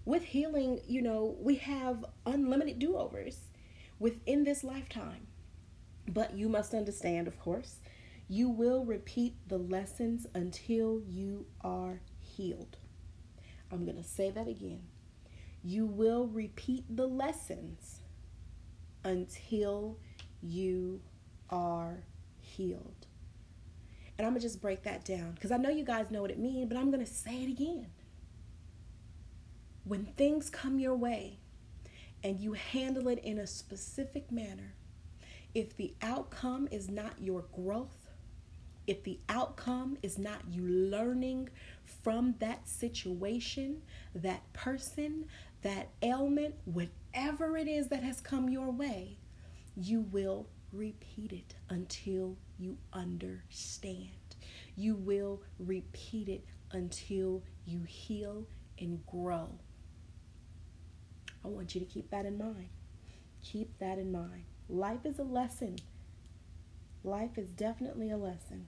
With 0.06 0.24
healing, 0.24 0.80
you 0.88 1.02
know, 1.02 1.36
we 1.42 1.56
have 1.56 2.06
unlimited 2.26 2.80
do 2.80 2.96
overs 2.96 3.50
within 4.00 4.46
this 4.46 4.64
lifetime. 4.64 5.28
But 6.08 6.36
you 6.36 6.50
must 6.50 6.74
understand, 6.74 7.28
of 7.28 7.40
course, 7.40 7.78
you 8.28 8.50
will 8.50 8.86
repeat 8.86 9.36
the 9.48 9.58
lessons 9.58 10.26
until 10.34 11.02
you 11.08 11.46
are 11.62 12.02
healed. 12.20 12.78
I'm 13.72 13.86
going 13.86 13.98
to 13.98 14.04
say 14.04 14.30
that 14.32 14.48
again. 14.48 14.84
You 15.64 15.86
will 15.86 16.28
repeat 16.28 16.86
the 16.90 17.08
lessons 17.08 18.00
until 19.04 19.98
you 20.42 21.02
are 21.50 22.04
healed. 22.40 23.08
And 24.18 24.26
I'm 24.26 24.34
going 24.34 24.42
to 24.42 24.48
just 24.48 24.62
break 24.62 24.84
that 24.84 25.06
down 25.06 25.32
because 25.32 25.52
I 25.52 25.58
know 25.58 25.70
you 25.70 25.84
guys 25.84 26.12
know 26.12 26.22
what 26.22 26.32
it 26.32 26.40
means, 26.40 26.68
but 26.68 26.78
I'm 26.78 26.92
going 26.92 27.06
to 27.06 27.12
say 27.12 27.44
it 27.44 27.50
again. 27.50 27.88
When 29.84 30.06
things 30.06 30.50
come 30.50 30.80
your 30.80 30.96
way 30.96 31.40
and 32.24 32.40
you 32.40 32.54
handle 32.54 33.08
it 33.08 33.20
in 33.20 33.40
a 33.40 33.48
specific 33.48 34.32
manner, 34.32 34.76
if 35.54 35.76
the 35.76 35.94
outcome 36.02 36.68
is 36.72 36.90
not 36.90 37.14
your 37.20 37.46
growth, 37.54 38.10
if 38.88 39.04
the 39.04 39.20
outcome 39.30 39.98
is 40.02 40.18
not 40.18 40.42
you 40.50 40.64
learning 40.64 41.50
from 42.04 42.36
that 42.40 42.68
situation, 42.68 43.82
that 44.16 44.52
person, 44.54 45.26
that 45.62 45.90
ailment, 46.02 46.56
whatever 46.66 47.58
it 47.58 47.68
is 47.68 47.90
that 47.90 48.04
has 48.04 48.20
come 48.22 48.50
your 48.50 48.72
way, 48.72 49.18
you 49.76 50.02
will 50.12 50.48
repeat 50.72 51.32
it 51.32 51.56
until 51.70 52.38
you 52.58 52.78
understand. 52.94 54.10
You 54.76 54.96
will 54.96 55.42
repeat 55.60 56.30
it 56.30 56.46
until 56.72 57.44
you 57.66 57.84
heal 57.84 58.46
and 58.80 59.06
grow. 59.06 59.50
I 61.44 61.48
want 61.48 61.76
you 61.76 61.82
to 61.82 61.88
keep 61.88 62.10
that 62.12 62.26
in 62.26 62.38
mind. 62.38 62.70
Keep 63.44 63.78
that 63.80 63.98
in 63.98 64.12
mind. 64.12 64.46
Life 64.72 65.06
is 65.06 65.20
a 65.20 65.24
lesson. 65.24 65.76
Life 67.04 67.38
is 67.38 67.50
definitely 67.50 68.10
a 68.10 68.16
lesson. 68.16 68.68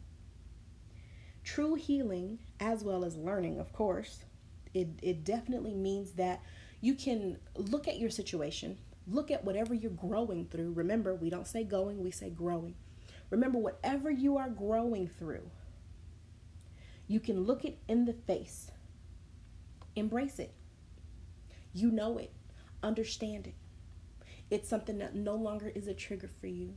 True 1.45 1.75
healing, 1.75 2.39
as 2.60 2.83
well 2.83 3.05
as 3.05 3.15
learning, 3.15 3.57
of 3.57 3.72
course, 3.72 4.25
it, 4.74 4.89
it 5.01 5.24
definitely 5.24 5.74
means 5.74 6.12
that 6.13 6.41
you 6.81 6.95
can 6.95 7.38
look 7.55 7.88
at 7.88 8.00
your 8.00 8.10
situation, 8.10 8.77
look 9.07 9.31
at 9.31 9.45
whatever 9.45 9.74
you're 9.74 9.91
growing 9.91 10.45
through. 10.45 10.74
Remember, 10.74 11.15
we 11.15 11.29
don't 11.29 11.48
say 11.48 11.63
going, 11.63 12.03
we 12.03 12.12
say 12.12 12.29
growing. 12.29 12.75
Remember, 13.29 13.57
whatever 13.57 14.12
you 14.12 14.38
are 14.38 14.50
growing 14.50 15.07
through, 15.07 15.50
you 17.07 17.22
can 17.22 17.45
look 17.45 17.63
it 17.63 17.77
in 17.88 18.03
the 18.03 18.13
face, 18.13 18.72
embrace 19.95 20.38
it. 20.38 20.53
You 21.74 21.91
know 21.91 22.17
it, 22.17 22.31
understand 22.83 23.48
it. 23.48 23.55
It's 24.53 24.69
something 24.69 25.00
that 25.00 25.15
no 25.15 25.33
longer 25.33 25.72
is 25.74 25.88
a 25.88 25.95
trigger 25.95 26.29
for 26.39 26.45
you. 26.45 26.75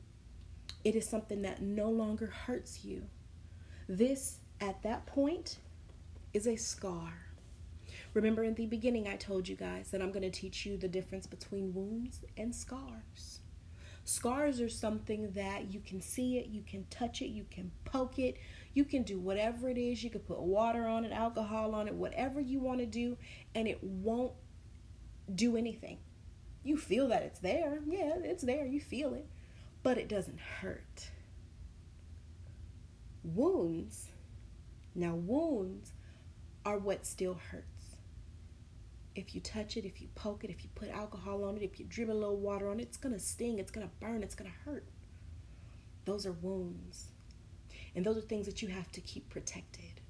It 0.83 0.97
is 0.97 1.07
something 1.07 1.43
that 1.43 1.61
no 1.61 1.91
longer 1.91 2.29
hurts 2.29 2.87
you. 2.87 3.03
This 3.87 4.39
at 4.63 4.83
that 4.83 5.05
point 5.05 5.59
is 6.33 6.47
a 6.47 6.57
scar. 6.57 7.13
Remember 8.15 8.43
in 8.45 8.55
the 8.55 8.65
beginning, 8.65 9.07
I 9.07 9.17
told 9.17 9.47
you 9.47 9.57
guys 9.57 9.91
that 9.91 10.01
I'm 10.01 10.11
going 10.11 10.23
to 10.23 10.31
teach 10.31 10.65
you 10.65 10.79
the 10.79 10.89
difference 10.89 11.27
between 11.27 11.75
wounds 11.75 12.23
and 12.39 12.55
scars. 12.55 13.41
Scars 14.07 14.59
are 14.59 14.71
something 14.71 15.33
that 15.33 15.71
you 15.71 15.81
can 15.81 16.01
see 16.01 16.39
it, 16.39 16.47
you 16.47 16.63
can 16.67 16.87
touch 16.89 17.21
it, 17.21 17.29
you 17.29 17.45
can 17.51 17.73
poke 17.85 18.19
it, 18.19 18.39
you 18.73 18.87
can 18.87 19.03
do 19.03 19.19
whatever 19.19 19.69
it 19.69 19.77
is. 19.77 20.03
You 20.03 20.09
can 20.09 20.21
put 20.21 20.41
water 20.41 20.87
on 20.87 21.05
it, 21.05 21.13
alcohol 21.13 21.75
on 21.75 21.89
it, 21.89 21.95
whatever 21.95 22.41
you 22.41 22.59
want 22.59 22.79
to 22.79 22.87
do, 22.87 23.19
and 23.55 23.69
it 23.69 23.85
won't 23.85 24.33
do 25.35 25.59
anything. 25.59 25.99
You 26.67 26.77
feel 26.77 27.09
that 27.09 27.23
it's 27.23 27.39
there. 27.39 27.79
Yeah, 27.87 28.17
it's 28.23 28.43
there. 28.43 28.67
You 28.67 28.81
feel 28.81 29.15
it, 29.15 29.27
but 29.83 29.99
it 29.99 30.09
doesn't 30.09 30.41
hurt. 30.41 31.11
Wounds 33.23 34.09
now, 34.97 35.15
wounds 35.15 35.93
are 36.65 36.79
what 36.79 37.05
still 37.05 37.39
hurts. 37.51 37.99
If 39.15 39.35
you 39.35 39.43
touch 39.43 39.77
it, 39.77 39.85
if 39.85 40.01
you 40.01 40.09
poke 40.15 40.43
it, 40.43 40.51
if 40.51 40.65
you 40.65 40.71
put 40.75 40.89
alcohol 40.89 41.45
on 41.45 41.57
it, 41.57 41.63
if 41.63 41.79
you 41.79 41.85
dribble 41.87 42.15
a 42.15 42.19
little 42.19 42.37
water 42.39 42.71
on 42.71 42.81
it, 42.81 42.85
it's 42.85 42.97
going 42.97 43.15
to 43.15 43.21
sting, 43.21 43.59
it's 43.59 43.71
going 43.71 43.87
to 43.87 43.93
burn, 44.01 44.23
it's 44.23 44.35
going 44.35 44.51
to 44.51 44.71
hurt. 44.71 44.87
Those 46.07 46.25
are 46.25 46.33
wounds. 46.33 47.09
And 47.95 48.07
those 48.07 48.17
are 48.17 48.23
things 48.23 48.47
that 48.47 48.63
you 48.63 48.69
have 48.69 48.91
to 48.93 49.03
keep 49.03 49.29
protected. 49.29 50.01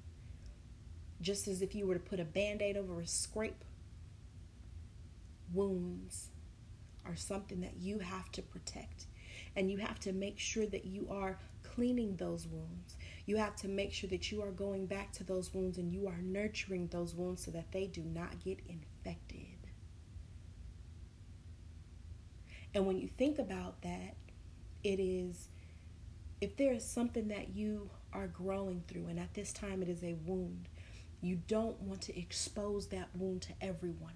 Just 1.21 1.49
as 1.49 1.61
if 1.61 1.75
you 1.75 1.85
were 1.85 1.95
to 1.95 1.99
put 1.99 2.21
a 2.21 2.25
band 2.25 2.61
aid 2.61 2.77
over 2.77 3.01
a 3.01 3.07
scrape, 3.07 3.65
wounds 5.53 6.29
are 7.07 7.15
something 7.15 7.61
that 7.61 7.77
you 7.77 7.99
have 7.99 8.31
to 8.33 8.41
protect. 8.41 9.05
And 9.55 9.71
you 9.71 9.77
have 9.77 9.99
to 10.01 10.13
make 10.13 10.39
sure 10.39 10.65
that 10.67 10.85
you 10.85 11.07
are 11.09 11.39
cleaning 11.63 12.15
those 12.15 12.47
wounds. 12.47 12.95
You 13.25 13.37
have 13.37 13.55
to 13.57 13.67
make 13.67 13.93
sure 13.93 14.09
that 14.09 14.31
you 14.31 14.41
are 14.41 14.51
going 14.51 14.85
back 14.85 15.11
to 15.13 15.23
those 15.23 15.53
wounds 15.53 15.77
and 15.77 15.91
you 15.91 16.07
are 16.07 16.17
nurturing 16.21 16.87
those 16.87 17.13
wounds 17.15 17.45
so 17.45 17.51
that 17.51 17.71
they 17.71 17.87
do 17.87 18.01
not 18.01 18.43
get 18.43 18.59
infected. 18.67 19.57
And 22.73 22.85
when 22.85 22.99
you 22.99 23.09
think 23.17 23.39
about 23.39 23.81
that, 23.81 24.15
it 24.83 24.99
is 24.99 25.49
if 26.39 26.55
there 26.55 26.73
is 26.73 26.85
something 26.85 27.29
that 27.29 27.55
you 27.55 27.89
are 28.13 28.27
growing 28.27 28.83
through, 28.87 29.07
and 29.07 29.19
at 29.19 29.33
this 29.33 29.51
time 29.51 29.81
it 29.81 29.89
is 29.89 30.03
a 30.03 30.15
wound, 30.25 30.69
you 31.21 31.39
don't 31.47 31.79
want 31.81 32.01
to 32.01 32.19
expose 32.19 32.87
that 32.87 33.09
wound 33.15 33.41
to 33.43 33.53
everyone. 33.59 34.13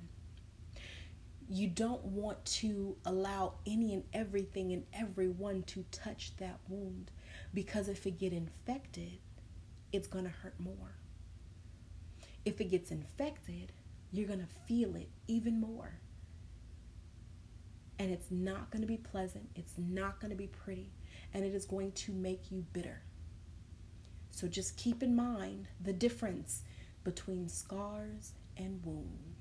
You 1.53 1.67
don't 1.67 2.05
want 2.05 2.45
to 2.45 2.95
allow 3.03 3.55
any 3.67 3.93
and 3.93 4.05
everything 4.13 4.71
and 4.71 4.85
everyone 4.93 5.63
to 5.63 5.83
touch 5.91 6.31
that 6.37 6.59
wound 6.69 7.11
because 7.53 7.89
if 7.89 8.07
it 8.07 8.17
get 8.19 8.31
infected, 8.31 9.17
it's 9.91 10.07
going 10.07 10.23
to 10.23 10.29
hurt 10.29 10.57
more. 10.57 10.95
If 12.45 12.61
it 12.61 12.71
gets 12.71 12.89
infected, 12.89 13.73
you're 14.13 14.29
going 14.29 14.39
to 14.39 14.47
feel 14.65 14.95
it 14.95 15.09
even 15.27 15.59
more. 15.59 15.99
And 17.99 18.11
it's 18.13 18.31
not 18.31 18.71
going 18.71 18.81
to 18.81 18.87
be 18.87 18.95
pleasant. 18.95 19.49
It's 19.53 19.73
not 19.77 20.21
going 20.21 20.31
to 20.31 20.37
be 20.37 20.47
pretty. 20.47 20.93
And 21.33 21.43
it 21.43 21.53
is 21.53 21.65
going 21.65 21.91
to 21.91 22.13
make 22.13 22.49
you 22.49 22.65
bitter. 22.71 23.01
So 24.29 24.47
just 24.47 24.77
keep 24.77 25.03
in 25.03 25.17
mind 25.17 25.67
the 25.81 25.91
difference 25.91 26.63
between 27.03 27.49
scars 27.49 28.31
and 28.55 28.79
wounds. 28.85 29.40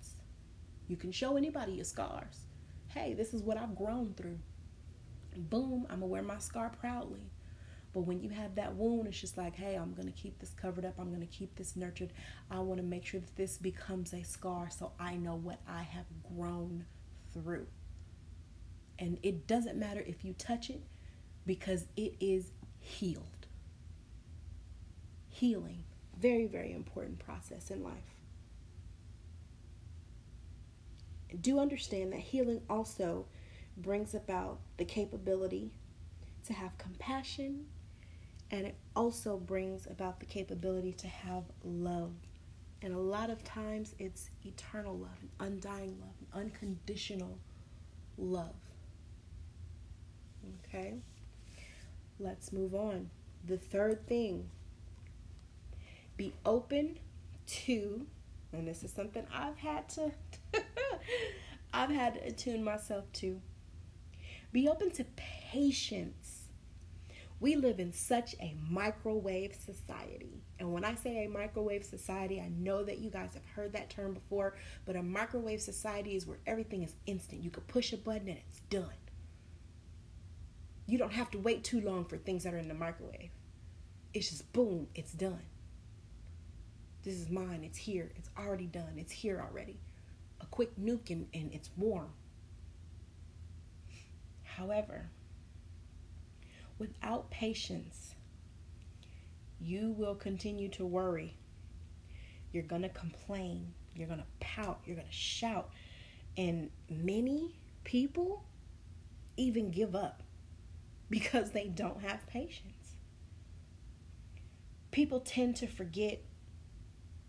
You 0.91 0.97
can 0.97 1.13
show 1.13 1.37
anybody 1.37 1.75
your 1.75 1.85
scars. 1.85 2.47
Hey, 2.89 3.15
this 3.15 3.33
is 3.33 3.45
what 3.45 3.57
I've 3.57 3.77
grown 3.77 4.13
through. 4.17 4.41
Boom, 5.37 5.87
I'm 5.89 6.01
to 6.01 6.07
wear 6.07 6.21
my 6.21 6.39
scar 6.39 6.73
proudly. 6.81 7.31
But 7.93 8.01
when 8.01 8.21
you 8.21 8.31
have 8.31 8.57
that 8.57 8.75
wound, 8.75 9.07
it's 9.07 9.21
just 9.21 9.39
like, 9.39 9.55
hey, 9.55 9.77
I'm 9.77 9.95
to 9.95 10.11
keep 10.11 10.41
this 10.41 10.51
covered 10.51 10.85
up. 10.85 10.95
I'm 10.99 11.11
to 11.21 11.27
keep 11.27 11.55
this 11.55 11.77
nurtured. 11.77 12.13
I 12.51 12.59
want 12.59 12.81
to 12.81 12.85
make 12.85 13.07
sure 13.07 13.21
that 13.21 13.37
this 13.37 13.57
becomes 13.57 14.13
a 14.13 14.25
scar 14.25 14.69
so 14.69 14.91
I 14.99 15.15
know 15.15 15.37
what 15.37 15.61
I 15.69 15.83
have 15.83 16.07
grown 16.37 16.85
through. 17.33 17.69
And 18.99 19.17
it 19.23 19.47
doesn't 19.47 19.79
matter 19.79 20.03
if 20.05 20.25
you 20.25 20.33
touch 20.33 20.71
it 20.71 20.83
because 21.47 21.87
it 21.97 22.15
is 22.19 22.51
healed. 22.81 23.47
Healing, 25.29 25.85
very, 26.19 26.49
very 26.49 26.73
important 26.73 27.21
process 27.21 27.71
in 27.71 27.85
life. 27.85 28.20
Do 31.41 31.59
understand 31.59 32.13
that 32.13 32.21
healing 32.21 32.63
also 32.69 33.27
brings 33.77 34.15
about 34.15 34.59
the 34.77 34.85
capability 34.85 35.73
to 36.47 36.53
have 36.53 36.77
compassion 36.79 37.67
and 38.51 38.67
it 38.67 38.75
also 38.97 39.37
brings 39.37 39.87
about 39.87 40.19
the 40.19 40.27
capability 40.27 40.93
to 40.93 41.07
have 41.07 41.45
love. 41.65 42.13
And 42.83 42.95
a 42.95 42.99
lot 42.99 43.31
of 43.31 43.45
times 43.45 43.95
it's 43.99 44.31
eternal 44.45 44.97
love, 44.97 45.17
and 45.21 45.31
undying 45.53 45.97
love, 46.01 46.15
and 46.19 46.47
unconditional 46.47 47.39
love. 48.19 48.55
Okay? 50.67 50.95
Let's 52.19 52.53
move 52.53 52.75
on. 52.75 53.11
The 53.47 53.59
third 53.59 54.07
thing 54.07 54.49
be 56.17 56.33
open 56.45 56.99
to, 57.47 58.07
and 58.53 58.67
this 58.67 58.83
is 58.83 58.93
something 58.93 59.27
I've 59.33 59.59
had 59.59 59.89
to 59.91 60.13
I've 61.73 61.91
had 61.91 62.15
to 62.15 62.27
attune 62.27 62.65
myself 62.65 63.11
to. 63.15 63.41
Be 64.53 64.69
open 64.69 64.91
to 64.93 65.05
patience 65.05 66.47
We 67.41 67.57
live 67.57 67.81
in 67.81 67.93
such 67.93 68.35
a 68.41 68.55
microwave 68.69 69.55
society. 69.55 70.43
And 70.59 70.73
when 70.73 70.85
I 70.85 70.95
say 70.95 71.25
a 71.25 71.29
microwave 71.29 71.85
society, 71.85 72.41
I 72.41 72.49
know 72.51 72.85
that 72.85 72.99
you 72.99 73.11
guys 73.11 73.35
have 73.35 73.45
heard 73.47 73.73
that 73.73 73.91
term 73.91 74.15
before, 74.15 74.57
but 74.87 74.97
a 74.97 75.03
microwave 75.03 75.63
society 75.63 76.17
is 76.17 76.27
where 76.27 76.39
everything 76.47 76.83
is 76.83 76.95
instant. 77.07 77.43
You 77.43 77.51
can 77.51 77.63
push 77.65 77.93
a 77.93 77.97
button 77.97 78.29
and 78.29 78.39
it's 78.39 78.61
done. 78.71 78.91
You 80.87 80.99
don't 80.99 81.13
have 81.13 81.31
to 81.31 81.39
wait 81.39 81.65
too 81.65 81.81
long 81.81 82.05
for 82.05 82.17
things 82.19 82.45
that 82.45 82.55
are 82.55 82.59
in 82.59 82.69
the 82.69 82.75
microwave. 82.75 83.31
It's 84.15 84.31
just 84.31 84.53
boom, 84.53 84.89
it's 84.95 85.13
done. 85.13 85.43
This 87.03 87.15
is 87.15 87.31
mine, 87.31 87.63
it's 87.65 87.79
here, 87.79 88.11
it's 88.17 88.31
already 88.39 88.67
done, 88.67 88.95
it's 88.97 89.13
here 89.13 89.41
already. 89.41 89.79
A 90.41 90.47
quick 90.47 90.77
nuke 90.79 91.11
and, 91.11 91.27
and 91.35 91.53
it's 91.53 91.71
warm. 91.77 92.11
However, 94.43 95.11
without 96.79 97.31
patience, 97.31 98.15
you 99.61 99.95
will 99.97 100.15
continue 100.15 100.69
to 100.71 100.85
worry. 100.85 101.37
You're 102.53 102.63
going 102.63 102.83
to 102.83 102.89
complain. 102.89 103.73
You're 103.95 104.09
going 104.09 104.21
to 104.21 104.27
pout. 104.41 104.81
You're 104.85 104.97
going 104.97 105.09
to 105.09 105.13
shout. 105.13 105.71
And 106.37 106.71
many 106.89 107.57
people 107.85 108.45
even 109.37 109.71
give 109.71 109.95
up 109.95 110.23
because 111.09 111.51
they 111.51 111.69
don't 111.69 112.01
have 112.03 112.27
patience. 112.27 112.95
People 114.91 115.21
tend 115.21 115.57
to 115.57 115.67
forget 115.67 116.23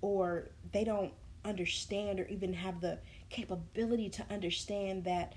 or 0.02 0.50
they 0.72 0.84
don't 0.84 1.14
understand 1.44 2.20
or 2.20 2.26
even 2.28 2.54
have 2.54 2.82
the 2.82 3.00
capability 3.30 4.10
to 4.10 4.26
understand 4.30 5.04
that 5.06 5.34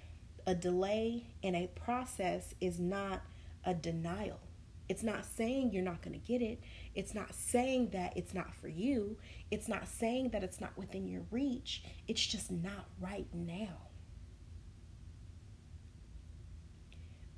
a 0.46 0.54
delay 0.54 1.24
in 1.42 1.54
a 1.54 1.66
process 1.68 2.54
is 2.60 2.78
not 2.78 3.22
a 3.64 3.74
denial. 3.74 4.40
It's 4.88 5.02
not 5.02 5.24
saying 5.24 5.72
you're 5.72 5.82
not 5.82 6.02
going 6.02 6.18
to 6.20 6.26
get 6.26 6.42
it. 6.42 6.60
It's 6.94 7.14
not 7.14 7.34
saying 7.34 7.90
that 7.90 8.16
it's 8.16 8.34
not 8.34 8.54
for 8.54 8.68
you. 8.68 9.16
It's 9.50 9.68
not 9.68 9.88
saying 9.88 10.30
that 10.30 10.44
it's 10.44 10.60
not 10.60 10.76
within 10.76 11.08
your 11.08 11.22
reach. 11.30 11.82
It's 12.06 12.24
just 12.24 12.50
not 12.50 12.84
right 13.00 13.26
now. 13.32 13.78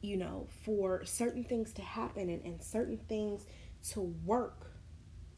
You 0.01 0.17
know, 0.17 0.49
for 0.65 1.05
certain 1.05 1.45
things 1.45 1.73
to 1.75 1.83
happen 1.83 2.29
and, 2.29 2.45
and 2.45 2.61
certain 2.61 2.99
things 3.09 3.47
to 3.91 4.01
work, 4.25 4.73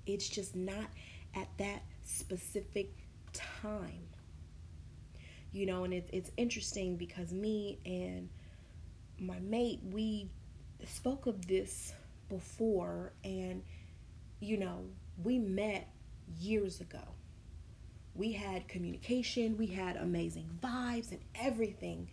it's 0.06 0.28
just 0.28 0.56
not 0.56 0.86
at 1.34 1.48
that 1.58 1.82
specific 2.04 2.94
time. 3.38 4.08
You 5.52 5.66
know, 5.66 5.84
and 5.84 5.94
it, 5.94 6.08
it's 6.12 6.30
interesting 6.36 6.96
because 6.96 7.32
me 7.32 7.78
and 7.86 8.28
my 9.18 9.38
mate, 9.40 9.80
we 9.90 10.28
spoke 10.84 11.26
of 11.26 11.46
this 11.46 11.94
before, 12.28 13.12
and 13.24 13.62
you 14.40 14.56
know, 14.58 14.84
we 15.22 15.38
met 15.38 15.88
years 16.38 16.80
ago. 16.80 17.00
We 18.14 18.32
had 18.32 18.68
communication, 18.68 19.56
we 19.56 19.66
had 19.68 19.96
amazing 19.96 20.58
vibes 20.62 21.12
and 21.12 21.20
everything 21.34 22.08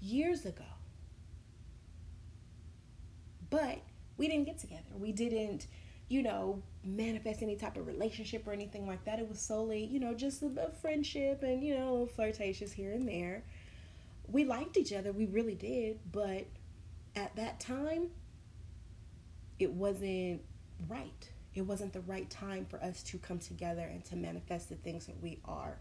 years 0.00 0.44
ago. 0.46 0.64
But 3.50 3.78
we 4.16 4.28
didn't 4.28 4.44
get 4.44 4.58
together. 4.58 4.82
We 4.98 5.12
didn't, 5.12 5.66
you 6.10 6.24
know, 6.24 6.60
manifest 6.84 7.40
any 7.40 7.54
type 7.54 7.76
of 7.76 7.86
relationship 7.86 8.46
or 8.46 8.52
anything 8.52 8.84
like 8.84 9.04
that. 9.04 9.20
It 9.20 9.28
was 9.28 9.40
solely, 9.40 9.84
you 9.84 10.00
know, 10.00 10.12
just 10.12 10.42
a, 10.42 10.70
friendship 10.82 11.44
and, 11.44 11.62
you 11.62 11.72
know, 11.72 12.08
flirtatious 12.16 12.72
here 12.72 12.92
and 12.92 13.08
there. 13.08 13.44
We 14.26 14.44
liked 14.44 14.76
each 14.76 14.92
other, 14.92 15.12
we 15.12 15.26
really 15.26 15.54
did, 15.54 16.00
but 16.10 16.46
at 17.14 17.34
that 17.36 17.60
time, 17.60 18.08
it 19.60 19.72
wasn't 19.72 20.42
right. 20.88 21.30
It 21.54 21.62
wasn't 21.62 21.92
the 21.92 22.00
right 22.00 22.28
time 22.28 22.66
for 22.68 22.82
us 22.82 23.04
to 23.04 23.18
come 23.18 23.38
together 23.38 23.82
and 23.82 24.04
to 24.06 24.16
manifest 24.16 24.68
the 24.68 24.76
things 24.76 25.06
that 25.06 25.22
we 25.22 25.38
are 25.44 25.78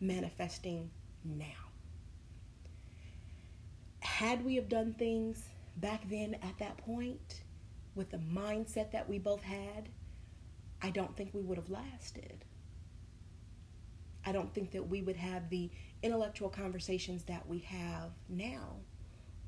manifesting 0.00 0.90
now. 1.22 1.44
Had 4.00 4.42
we 4.42 4.54
have 4.54 4.70
done 4.70 4.94
things 4.94 5.42
back 5.76 6.08
then 6.08 6.34
at 6.42 6.58
that 6.60 6.78
point 6.78 7.42
with 7.96 8.10
the 8.10 8.18
mindset 8.18 8.92
that 8.92 9.08
we 9.08 9.18
both 9.18 9.42
had, 9.42 9.88
I 10.82 10.90
don't 10.90 11.16
think 11.16 11.30
we 11.32 11.42
would 11.42 11.58
have 11.58 11.70
lasted. 11.70 12.44
I 14.24 14.32
don't 14.32 14.52
think 14.52 14.72
that 14.72 14.88
we 14.88 15.02
would 15.02 15.16
have 15.16 15.48
the 15.50 15.70
intellectual 16.02 16.48
conversations 16.48 17.24
that 17.24 17.48
we 17.48 17.60
have 17.60 18.10
now 18.28 18.76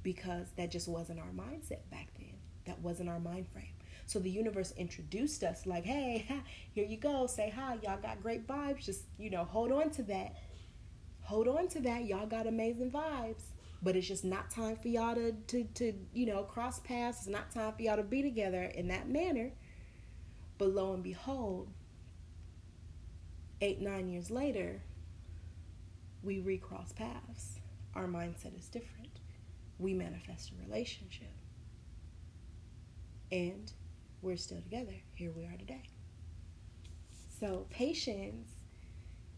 because 0.03 0.47
that 0.57 0.71
just 0.71 0.89
wasn't 0.89 1.19
our 1.19 1.31
mindset 1.37 1.91
back 1.91 2.09
then. 2.19 2.35
That 2.65 2.81
wasn't 2.81 3.09
our 3.09 3.21
mind 3.21 3.49
frame. 3.53 3.75
So 4.07 4.19
the 4.19 4.31
universe 4.31 4.73
introduced 4.77 5.43
us 5.43 5.67
like, 5.67 5.85
hey, 5.85 6.27
here 6.73 6.87
you 6.87 6.97
go. 6.97 7.27
Say 7.27 7.53
hi. 7.55 7.79
Y'all 7.83 8.01
got 8.01 8.23
great 8.23 8.47
vibes. 8.47 8.85
Just, 8.85 9.03
you 9.19 9.31
know, 9.31 9.45
hold 9.45 9.73
on 9.73 9.91
to 9.91 10.03
that. 10.05 10.35
Hold 11.23 11.49
on 11.49 11.69
to 11.69 11.81
that. 11.81 12.05
Y'all 12.05 12.27
got 12.27 12.47
amazing 12.47 12.91
vibes. 12.91 13.43
But 13.83 13.97
it's 13.97 14.09
just 14.09 14.25
not 14.25 14.51
time 14.51 14.77
for 14.77 14.89
y'all 14.89 15.15
to, 15.15 15.33
to, 15.33 15.65
to 15.65 15.93
you 16.13 16.27
know, 16.27 16.43
cross 16.43 16.81
paths. 16.81 17.19
It's 17.19 17.29
not 17.29 17.51
time 17.51 17.73
for 17.75 17.83
y'all 17.83 17.97
to 17.97 18.03
be 18.03 18.23
together 18.23 18.63
in 18.63 18.89
that 18.89 19.09
manner. 19.09 19.53
But 20.59 20.71
lo 20.71 20.95
and 20.95 21.03
behold, 21.03 21.69
eight, 23.61 23.81
nine 23.81 24.09
years 24.09 24.31
later, 24.31 24.83
we 26.23 26.41
recross 26.41 26.93
paths. 26.93 27.61
Our 27.95 28.07
mindset 28.09 28.59
is 28.59 28.69
different 28.69 29.09
we 29.79 29.95
manifest 29.95 30.51
a 30.51 30.67
relationship. 30.67 31.29
And 33.31 33.73
we're 34.23 34.37
still 34.37 34.61
together. 34.61 34.95
Here 35.15 35.31
we 35.31 35.45
are 35.45 35.57
today. 35.57 35.85
So, 37.41 37.67
patience 37.71 38.49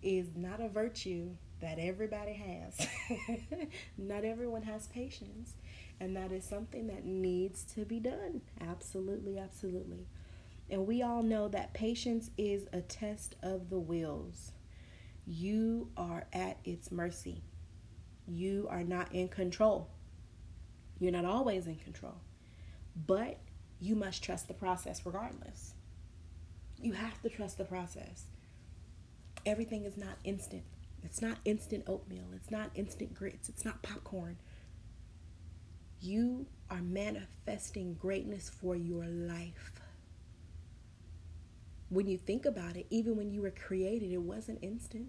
is 0.03 0.29
not 0.35 0.61
a 0.61 0.69
virtue 0.69 1.37
that 1.61 1.79
everybody 1.79 2.33
has. 2.33 2.87
not 3.99 4.25
everyone 4.25 4.63
has 4.63 4.87
patience. 4.89 5.55
And 6.01 6.17
that 6.17 6.33
is 6.33 6.45
something 6.45 6.87
that 6.87 7.05
needs 7.05 7.65
to 7.75 7.85
be 7.85 8.01
done. 8.01 8.41
Absolutely, 8.61 9.39
absolutely. 9.39 10.07
And 10.71 10.87
we 10.87 11.03
all 11.03 11.23
know 11.23 11.49
that 11.49 11.75
patience 11.75 12.31
is 12.39 12.67
a 12.73 12.81
test 12.81 13.37
of 13.43 13.69
the 13.71 13.79
wills. 13.79 14.53
You 15.27 15.91
are 15.97 16.27
at 16.33 16.59
its 16.65 16.91
mercy. 16.91 17.43
You 18.27 18.67
are 18.71 18.85
not 18.85 19.13
in 19.13 19.29
control. 19.29 19.89
You're 20.99 21.13
not 21.13 21.25
always 21.25 21.67
in 21.67 21.77
control, 21.77 22.17
but 23.07 23.39
you 23.81 23.97
must 23.97 24.23
trust 24.23 24.49
the 24.49 24.55
process 24.55 25.05
regardless. 25.05 25.75
You 26.81 26.93
have 26.93 27.21
to 27.23 27.29
trust 27.29 27.59
the 27.59 27.65
process. 27.65 28.25
Everything 29.47 29.85
is 29.85 29.97
not 29.97 30.17
instant. 30.25 30.63
It's 31.03 31.23
not 31.23 31.39
instant 31.45 31.85
oatmeal. 31.87 32.27
It's 32.35 32.51
not 32.51 32.71
instant 32.75 33.15
grits. 33.15 33.49
It's 33.49 33.65
not 33.65 33.83
popcorn. 33.83 34.37
You 36.01 36.47
are 36.71 36.81
manifesting 36.83 37.95
greatness 37.95 38.49
for 38.49 38.77
your 38.77 39.05
life. 39.07 39.73
When 41.89 42.07
you 42.07 42.19
think 42.19 42.47
about 42.47 42.77
it, 42.77 42.87
even 42.91 43.17
when 43.17 43.31
you 43.31 43.43
were 43.43 43.51
created, 43.51 44.13
it 44.13 44.23
wasn't 44.23 44.61
instant. 44.63 45.09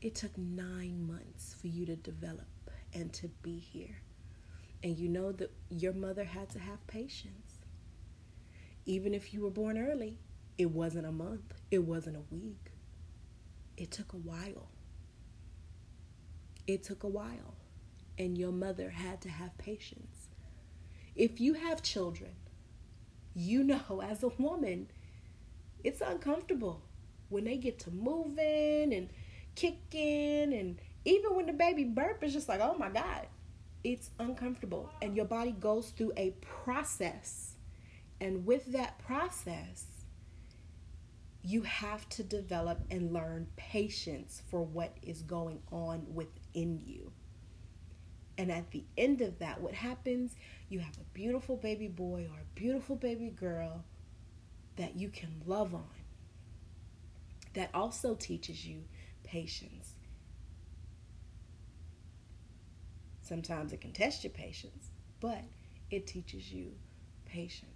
It 0.00 0.16
took 0.16 0.36
nine 0.36 1.06
months 1.06 1.54
for 1.60 1.68
you 1.68 1.86
to 1.86 1.94
develop 1.94 2.48
and 2.92 3.12
to 3.14 3.28
be 3.42 3.58
here. 3.58 4.02
And 4.82 4.98
you 4.98 5.08
know 5.08 5.30
that 5.32 5.52
your 5.70 5.92
mother 5.92 6.24
had 6.24 6.50
to 6.50 6.58
have 6.58 6.84
patience. 6.88 7.58
Even 8.84 9.14
if 9.14 9.32
you 9.32 9.42
were 9.42 9.50
born 9.50 9.78
early, 9.78 10.18
it 10.58 10.70
wasn't 10.70 11.06
a 11.06 11.12
month, 11.12 11.54
it 11.70 11.84
wasn't 11.84 12.16
a 12.16 12.34
week. 12.34 12.72
It 13.76 13.92
took 13.92 14.12
a 14.12 14.16
while. 14.16 14.71
It 16.66 16.82
took 16.82 17.02
a 17.02 17.08
while. 17.08 17.56
And 18.18 18.36
your 18.36 18.52
mother 18.52 18.90
had 18.90 19.20
to 19.22 19.28
have 19.28 19.56
patience. 19.58 20.28
If 21.14 21.40
you 21.40 21.54
have 21.54 21.82
children, 21.82 22.32
you 23.34 23.64
know 23.64 24.02
as 24.02 24.22
a 24.22 24.28
woman, 24.28 24.88
it's 25.82 26.00
uncomfortable 26.00 26.82
when 27.28 27.44
they 27.44 27.56
get 27.56 27.78
to 27.80 27.90
moving 27.90 28.92
and 28.92 29.08
kicking 29.54 30.52
and 30.54 30.78
even 31.04 31.34
when 31.34 31.46
the 31.46 31.52
baby 31.52 31.84
burp 31.84 32.22
is 32.22 32.32
just 32.32 32.48
like, 32.48 32.60
oh 32.60 32.76
my 32.78 32.88
God, 32.88 33.26
it's 33.82 34.10
uncomfortable 34.18 34.90
and 35.00 35.16
your 35.16 35.24
body 35.24 35.52
goes 35.52 35.90
through 35.90 36.12
a 36.16 36.30
process. 36.40 37.56
And 38.20 38.46
with 38.46 38.66
that 38.72 38.98
process, 39.00 39.86
you 41.42 41.62
have 41.62 42.08
to 42.10 42.22
develop 42.22 42.80
and 42.90 43.12
learn 43.12 43.48
patience 43.56 44.42
for 44.48 44.62
what 44.62 44.96
is 45.02 45.22
going 45.22 45.60
on 45.72 46.06
within 46.14 46.41
you. 46.54 47.12
And 48.38 48.50
at 48.50 48.70
the 48.70 48.84
end 48.96 49.20
of 49.20 49.38
that, 49.38 49.60
what 49.60 49.74
happens? 49.74 50.34
You 50.68 50.80
have 50.80 50.96
a 50.96 51.04
beautiful 51.12 51.56
baby 51.56 51.88
boy 51.88 52.28
or 52.32 52.40
a 52.40 52.58
beautiful 52.60 52.96
baby 52.96 53.30
girl 53.30 53.84
that 54.76 54.96
you 54.96 55.08
can 55.08 55.42
love 55.46 55.74
on. 55.74 55.84
That 57.54 57.70
also 57.74 58.14
teaches 58.14 58.66
you 58.66 58.84
patience. 59.22 59.92
Sometimes 63.20 63.72
it 63.72 63.80
can 63.80 63.92
test 63.92 64.24
your 64.24 64.32
patience, 64.32 64.88
but 65.20 65.42
it 65.90 66.06
teaches 66.06 66.52
you 66.52 66.72
patience. 67.26 67.68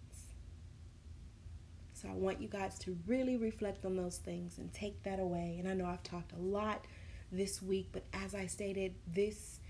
So 1.92 2.08
I 2.08 2.12
want 2.12 2.42
you 2.42 2.48
guys 2.48 2.78
to 2.80 2.96
really 3.06 3.36
reflect 3.36 3.84
on 3.84 3.96
those 3.96 4.18
things 4.18 4.58
and 4.58 4.72
take 4.72 5.02
that 5.04 5.18
away. 5.18 5.56
And 5.58 5.68
I 5.68 5.74
know 5.74 5.86
I've 5.86 6.02
talked 6.02 6.32
a 6.32 6.38
lot 6.38 6.84
this 7.32 7.62
week, 7.62 7.88
but 7.92 8.04
as 8.12 8.34
I 8.34 8.46
stated, 8.46 8.94
this 9.06 9.60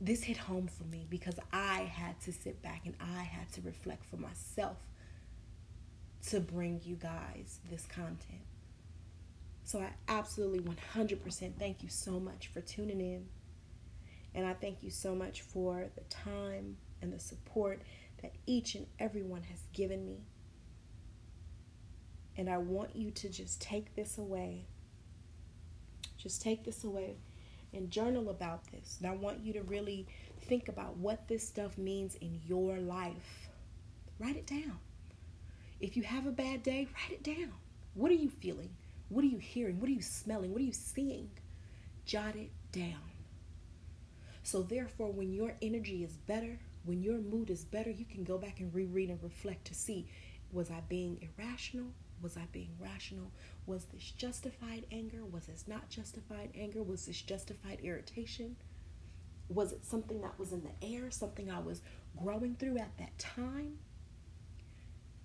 this 0.00 0.24
hit 0.24 0.36
home 0.36 0.68
for 0.68 0.84
me 0.84 1.06
because 1.08 1.38
I 1.52 1.90
had 1.94 2.20
to 2.22 2.32
sit 2.32 2.60
back 2.60 2.82
and 2.84 2.94
I 3.00 3.22
had 3.22 3.50
to 3.52 3.62
reflect 3.62 4.04
for 4.04 4.16
myself 4.16 4.76
to 6.28 6.40
bring 6.40 6.80
you 6.84 6.96
guys 6.96 7.60
this 7.70 7.86
content. 7.86 8.42
So 9.64 9.80
I 9.80 9.90
absolutely 10.08 10.60
100% 10.60 11.58
thank 11.58 11.82
you 11.82 11.88
so 11.88 12.20
much 12.20 12.48
for 12.48 12.60
tuning 12.60 13.00
in. 13.00 13.26
And 14.34 14.46
I 14.46 14.52
thank 14.52 14.82
you 14.82 14.90
so 14.90 15.14
much 15.14 15.40
for 15.40 15.86
the 15.94 16.02
time 16.02 16.76
and 17.00 17.12
the 17.12 17.20
support 17.20 17.80
that 18.20 18.34
each 18.46 18.74
and 18.74 18.86
everyone 18.98 19.42
has 19.44 19.60
given 19.72 20.04
me. 20.04 20.24
And 22.36 22.50
I 22.50 22.58
want 22.58 22.96
you 22.96 23.10
to 23.10 23.28
just 23.28 23.62
take 23.62 23.94
this 23.94 24.18
away. 24.18 24.66
Just 26.24 26.40
take 26.40 26.64
this 26.64 26.84
away 26.84 27.18
and 27.74 27.90
journal 27.90 28.30
about 28.30 28.66
this. 28.72 28.96
And 28.98 29.10
I 29.10 29.14
want 29.14 29.44
you 29.44 29.52
to 29.52 29.62
really 29.62 30.06
think 30.40 30.68
about 30.68 30.96
what 30.96 31.28
this 31.28 31.46
stuff 31.46 31.76
means 31.76 32.14
in 32.16 32.40
your 32.46 32.78
life. 32.78 33.50
Write 34.18 34.36
it 34.36 34.46
down. 34.46 34.78
If 35.80 35.98
you 35.98 36.02
have 36.02 36.26
a 36.26 36.32
bad 36.32 36.62
day, 36.62 36.88
write 36.94 37.12
it 37.12 37.22
down. 37.22 37.52
What 37.92 38.10
are 38.10 38.14
you 38.14 38.30
feeling? 38.30 38.70
What 39.10 39.22
are 39.22 39.28
you 39.28 39.36
hearing? 39.36 39.78
What 39.78 39.90
are 39.90 39.92
you 39.92 40.00
smelling? 40.00 40.50
What 40.50 40.62
are 40.62 40.64
you 40.64 40.72
seeing? 40.72 41.28
Jot 42.06 42.36
it 42.36 42.50
down. 42.72 43.10
So, 44.42 44.62
therefore, 44.62 45.12
when 45.12 45.34
your 45.34 45.54
energy 45.60 46.04
is 46.04 46.16
better, 46.16 46.58
when 46.86 47.02
your 47.02 47.18
mood 47.18 47.50
is 47.50 47.66
better, 47.66 47.90
you 47.90 48.06
can 48.06 48.24
go 48.24 48.38
back 48.38 48.60
and 48.60 48.74
reread 48.74 49.10
and 49.10 49.22
reflect 49.22 49.66
to 49.66 49.74
see 49.74 50.08
was 50.52 50.70
I 50.70 50.80
being 50.88 51.28
irrational? 51.36 51.88
Was 52.24 52.38
I 52.38 52.46
being 52.52 52.70
rational? 52.80 53.30
Was 53.66 53.84
this 53.84 54.10
justified 54.16 54.86
anger? 54.90 55.26
Was 55.30 55.44
this 55.44 55.64
not 55.68 55.90
justified 55.90 56.48
anger? 56.58 56.82
Was 56.82 57.04
this 57.04 57.20
justified 57.20 57.80
irritation? 57.82 58.56
Was 59.50 59.72
it 59.72 59.84
something 59.84 60.22
that 60.22 60.38
was 60.38 60.54
in 60.54 60.62
the 60.62 60.88
air, 60.88 61.10
something 61.10 61.50
I 61.50 61.58
was 61.58 61.82
growing 62.16 62.56
through 62.56 62.78
at 62.78 62.96
that 62.96 63.18
time? 63.18 63.76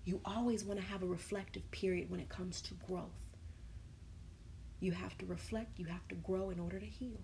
You 0.03 0.19
always 0.25 0.65
want 0.65 0.81
to 0.81 0.85
have 0.85 1.01
a 1.01 1.05
reflective 1.05 1.71
period 1.71 2.09
when 2.09 2.19
it 2.19 2.27
comes 2.27 2.59
to 2.63 2.73
growth. 2.85 3.37
You 4.81 4.91
have 4.91 5.17
to 5.19 5.25
reflect, 5.25 5.79
you 5.79 5.85
have 5.85 6.05
to 6.09 6.15
grow 6.15 6.49
in 6.49 6.59
order 6.59 6.81
to 6.81 6.85
heal. 6.85 7.21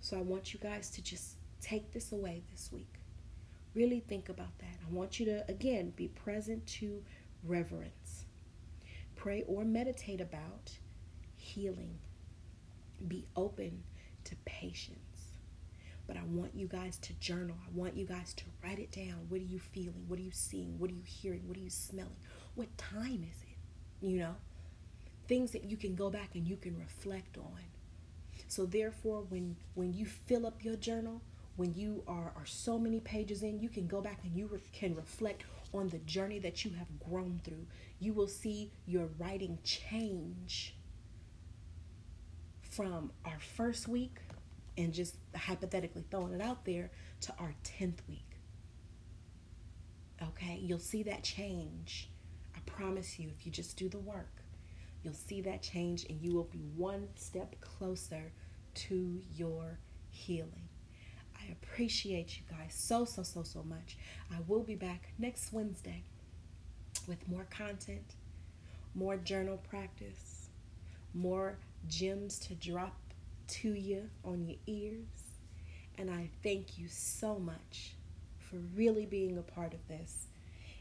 So 0.00 0.18
I 0.18 0.22
want 0.22 0.54
you 0.54 0.60
guys 0.60 0.88
to 0.90 1.02
just 1.02 1.34
take 1.60 1.92
this 1.92 2.12
away 2.12 2.44
this 2.52 2.70
week. 2.70 2.94
Really 3.74 3.98
think 3.98 4.28
about 4.28 4.56
that. 4.60 4.78
I 4.88 4.94
want 4.94 5.18
you 5.18 5.26
to, 5.26 5.44
again, 5.50 5.92
be 5.96 6.06
present 6.06 6.64
to 6.78 7.02
reverence. 7.42 8.25
Pray 9.26 9.42
or 9.48 9.64
meditate 9.64 10.20
about 10.20 10.70
healing. 11.34 11.98
Be 13.08 13.26
open 13.34 13.82
to 14.22 14.36
patience. 14.44 15.32
But 16.06 16.16
I 16.16 16.22
want 16.28 16.52
you 16.54 16.68
guys 16.68 16.96
to 16.98 17.12
journal. 17.14 17.56
I 17.66 17.76
want 17.76 17.96
you 17.96 18.04
guys 18.06 18.32
to 18.34 18.44
write 18.62 18.78
it 18.78 18.92
down. 18.92 19.26
What 19.28 19.40
are 19.40 19.44
you 19.44 19.58
feeling? 19.58 20.04
What 20.06 20.20
are 20.20 20.22
you 20.22 20.30
seeing? 20.30 20.78
What 20.78 20.90
are 20.90 20.94
you 20.94 21.02
hearing? 21.04 21.42
What 21.48 21.56
are 21.56 21.60
you 21.60 21.70
smelling? 21.70 22.14
What 22.54 22.78
time 22.78 23.26
is 23.28 23.42
it? 23.42 24.06
You 24.06 24.20
know? 24.20 24.36
Things 25.26 25.50
that 25.50 25.64
you 25.64 25.76
can 25.76 25.96
go 25.96 26.08
back 26.08 26.36
and 26.36 26.46
you 26.46 26.54
can 26.54 26.78
reflect 26.78 27.36
on. 27.36 27.62
So 28.46 28.64
therefore 28.64 29.26
when 29.28 29.56
when 29.74 29.92
you 29.92 30.06
fill 30.06 30.46
up 30.46 30.62
your 30.62 30.76
journal, 30.76 31.20
when 31.56 31.74
you 31.74 32.04
are, 32.06 32.32
are 32.36 32.46
so 32.46 32.78
many 32.78 33.00
pages 33.00 33.42
in, 33.42 33.58
you 33.58 33.70
can 33.70 33.88
go 33.88 34.00
back 34.00 34.20
and 34.22 34.36
you 34.36 34.46
re- 34.46 34.60
can 34.72 34.94
reflect 34.94 35.42
on 35.72 35.88
the 35.88 35.98
journey 35.98 36.38
that 36.40 36.64
you 36.64 36.72
have 36.72 36.88
grown 36.98 37.40
through. 37.44 37.66
You 37.98 38.12
will 38.12 38.28
see 38.28 38.72
your 38.86 39.08
writing 39.18 39.58
change 39.64 40.74
from 42.62 43.12
our 43.24 43.38
first 43.38 43.88
week 43.88 44.18
and 44.76 44.92
just 44.92 45.16
hypothetically 45.34 46.04
throwing 46.10 46.34
it 46.34 46.42
out 46.42 46.64
there 46.64 46.90
to 47.22 47.34
our 47.38 47.54
10th 47.64 48.06
week. 48.08 48.22
Okay, 50.22 50.58
you'll 50.62 50.78
see 50.78 51.02
that 51.04 51.22
change. 51.22 52.10
I 52.54 52.60
promise 52.66 53.18
you, 53.18 53.30
if 53.38 53.46
you 53.46 53.52
just 53.52 53.76
do 53.76 53.88
the 53.88 53.98
work, 53.98 54.42
you'll 55.02 55.14
see 55.14 55.40
that 55.42 55.62
change 55.62 56.04
and 56.08 56.20
you 56.20 56.34
will 56.34 56.44
be 56.44 56.64
one 56.76 57.08
step 57.14 57.56
closer 57.60 58.32
to 58.74 59.20
your 59.34 59.78
healing. 60.10 60.65
I 61.46 61.52
appreciate 61.52 62.36
you 62.36 62.42
guys 62.50 62.74
so, 62.74 63.04
so, 63.04 63.22
so, 63.22 63.42
so 63.42 63.62
much. 63.62 63.96
I 64.32 64.36
will 64.46 64.62
be 64.62 64.74
back 64.74 65.12
next 65.18 65.52
Wednesday 65.52 66.02
with 67.06 67.28
more 67.28 67.46
content, 67.50 68.14
more 68.94 69.16
journal 69.16 69.60
practice, 69.68 70.48
more 71.14 71.56
gems 71.88 72.38
to 72.40 72.54
drop 72.54 72.96
to 73.48 73.72
you 73.72 74.08
on 74.24 74.44
your 74.44 74.58
ears. 74.66 75.06
And 75.98 76.10
I 76.10 76.30
thank 76.42 76.78
you 76.78 76.88
so 76.88 77.38
much 77.38 77.94
for 78.38 78.56
really 78.74 79.06
being 79.06 79.38
a 79.38 79.42
part 79.42 79.72
of 79.72 79.86
this. 79.88 80.26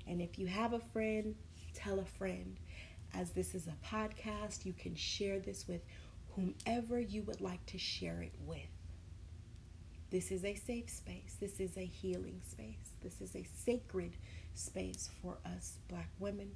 And 0.07 0.21
if 0.21 0.37
you 0.39 0.47
have 0.47 0.73
a 0.73 0.79
friend, 0.79 1.35
tell 1.73 1.99
a 1.99 2.05
friend. 2.05 2.57
As 3.13 3.31
this 3.31 3.55
is 3.55 3.67
a 3.67 3.95
podcast, 3.95 4.65
you 4.65 4.73
can 4.73 4.95
share 4.95 5.39
this 5.39 5.67
with 5.67 5.81
whomever 6.35 6.99
you 6.99 7.21
would 7.23 7.39
like 7.39 7.65
to 7.67 7.77
share 7.77 8.21
it 8.21 8.33
with. 8.45 8.74
This 10.11 10.31
is 10.31 10.45
a 10.45 10.55
safe 10.55 10.89
space. 10.89 11.35
This 11.39 11.59
is 11.59 11.77
a 11.77 11.85
healing 11.85 12.41
space. 12.47 12.93
This 13.01 13.21
is 13.21 13.35
a 13.35 13.43
sacred 13.43 14.15
space 14.53 15.09
for 15.21 15.37
us, 15.45 15.79
black 15.89 16.09
women, 16.19 16.51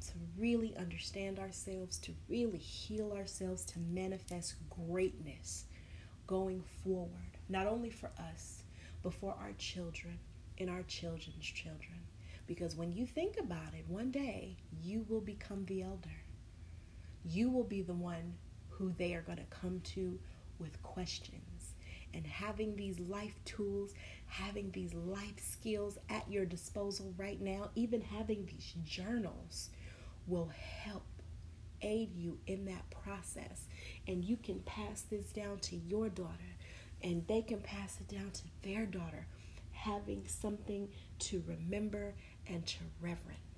to 0.00 0.12
really 0.36 0.76
understand 0.76 1.38
ourselves, 1.38 1.98
to 1.98 2.12
really 2.28 2.58
heal 2.58 3.12
ourselves, 3.12 3.64
to 3.66 3.78
manifest 3.78 4.54
greatness 4.88 5.64
going 6.26 6.62
forward, 6.82 7.38
not 7.48 7.66
only 7.66 7.90
for 7.90 8.10
us, 8.18 8.62
but 9.02 9.14
for 9.14 9.34
our 9.40 9.52
children 9.58 10.18
and 10.58 10.68
our 10.68 10.82
children's 10.82 11.46
children. 11.46 11.98
Because 12.46 12.76
when 12.76 12.92
you 12.92 13.06
think 13.06 13.38
about 13.38 13.74
it, 13.74 13.84
one 13.88 14.10
day 14.10 14.56
you 14.82 15.06
will 15.08 15.20
become 15.20 15.64
the 15.66 15.82
elder. 15.82 16.24
You 17.24 17.50
will 17.50 17.64
be 17.64 17.82
the 17.82 17.94
one 17.94 18.34
who 18.68 18.92
they 18.98 19.14
are 19.14 19.22
going 19.22 19.38
to 19.38 19.44
come 19.44 19.80
to 19.94 20.18
with 20.58 20.82
questions. 20.82 21.49
And 22.12 22.26
having 22.26 22.74
these 22.74 22.98
life 22.98 23.34
tools, 23.44 23.94
having 24.26 24.70
these 24.72 24.94
life 24.94 25.38
skills 25.38 25.98
at 26.08 26.30
your 26.30 26.44
disposal 26.44 27.14
right 27.16 27.40
now, 27.40 27.70
even 27.74 28.00
having 28.00 28.46
these 28.46 28.74
journals 28.84 29.70
will 30.26 30.50
help 30.84 31.04
aid 31.82 32.14
you 32.14 32.38
in 32.46 32.64
that 32.66 32.90
process. 32.90 33.66
And 34.06 34.24
you 34.24 34.36
can 34.36 34.60
pass 34.60 35.02
this 35.02 35.26
down 35.26 35.58
to 35.60 35.76
your 35.76 36.08
daughter, 36.08 36.56
and 37.02 37.26
they 37.26 37.42
can 37.42 37.60
pass 37.60 37.98
it 38.00 38.14
down 38.14 38.30
to 38.32 38.42
their 38.62 38.86
daughter, 38.86 39.26
having 39.72 40.26
something 40.26 40.88
to 41.20 41.42
remember 41.46 42.14
and 42.46 42.66
to 42.66 42.78
reverence. 43.00 43.49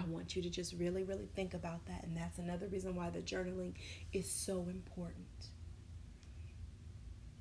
I 0.00 0.04
want 0.08 0.34
you 0.34 0.42
to 0.42 0.50
just 0.50 0.74
really, 0.78 1.04
really 1.04 1.28
think 1.34 1.54
about 1.54 1.84
that. 1.86 2.04
And 2.04 2.16
that's 2.16 2.38
another 2.38 2.66
reason 2.68 2.94
why 2.94 3.10
the 3.10 3.20
journaling 3.20 3.74
is 4.12 4.30
so 4.30 4.66
important. 4.68 5.26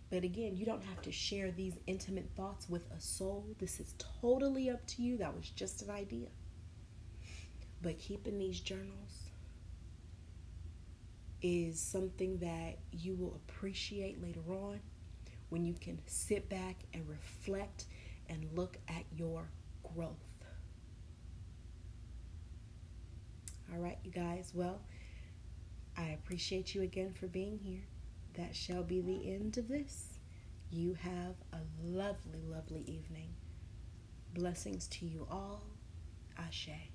But 0.09 0.23
again, 0.23 0.57
you 0.57 0.65
don't 0.65 0.83
have 0.83 1.01
to 1.03 1.11
share 1.11 1.51
these 1.51 1.77
intimate 1.85 2.29
thoughts 2.35 2.67
with 2.67 2.89
a 2.91 2.99
soul. 2.99 3.45
This 3.59 3.79
is 3.79 3.93
totally 4.21 4.69
up 4.69 4.85
to 4.87 5.03
you. 5.03 5.17
That 5.17 5.35
was 5.35 5.49
just 5.49 5.83
an 5.83 5.91
idea. 5.91 6.27
But 7.81 7.99
keeping 7.99 8.39
these 8.39 8.59
journals 8.59 9.29
is 11.41 11.79
something 11.79 12.39
that 12.39 12.79
you 12.91 13.15
will 13.15 13.39
appreciate 13.47 14.21
later 14.21 14.41
on 14.49 14.79
when 15.49 15.63
you 15.63 15.73
can 15.73 15.99
sit 16.05 16.49
back 16.49 16.75
and 16.93 17.07
reflect 17.07 17.85
and 18.27 18.45
look 18.55 18.77
at 18.89 19.03
your 19.15 19.49
growth. 19.95 20.28
All 23.79 23.85
right, 23.85 23.97
you 24.03 24.11
guys. 24.11 24.51
Well, 24.53 24.81
I 25.97 26.07
appreciate 26.09 26.75
you 26.75 26.81
again 26.81 27.13
for 27.17 27.27
being 27.27 27.57
here 27.57 27.83
that 28.33 28.53
shall 28.53 28.83
be 28.83 28.99
the 28.99 29.31
end 29.31 29.57
of 29.57 29.69
this. 29.69 30.19
You 30.69 30.95
have 30.95 31.35
a 31.53 31.59
lovely, 31.81 32.41
lovely 32.45 32.81
evening. 32.81 33.29
Blessings 34.33 34.85
to 34.87 35.05
you 35.05 35.25
all. 35.31 35.63
Ashe. 36.37 36.89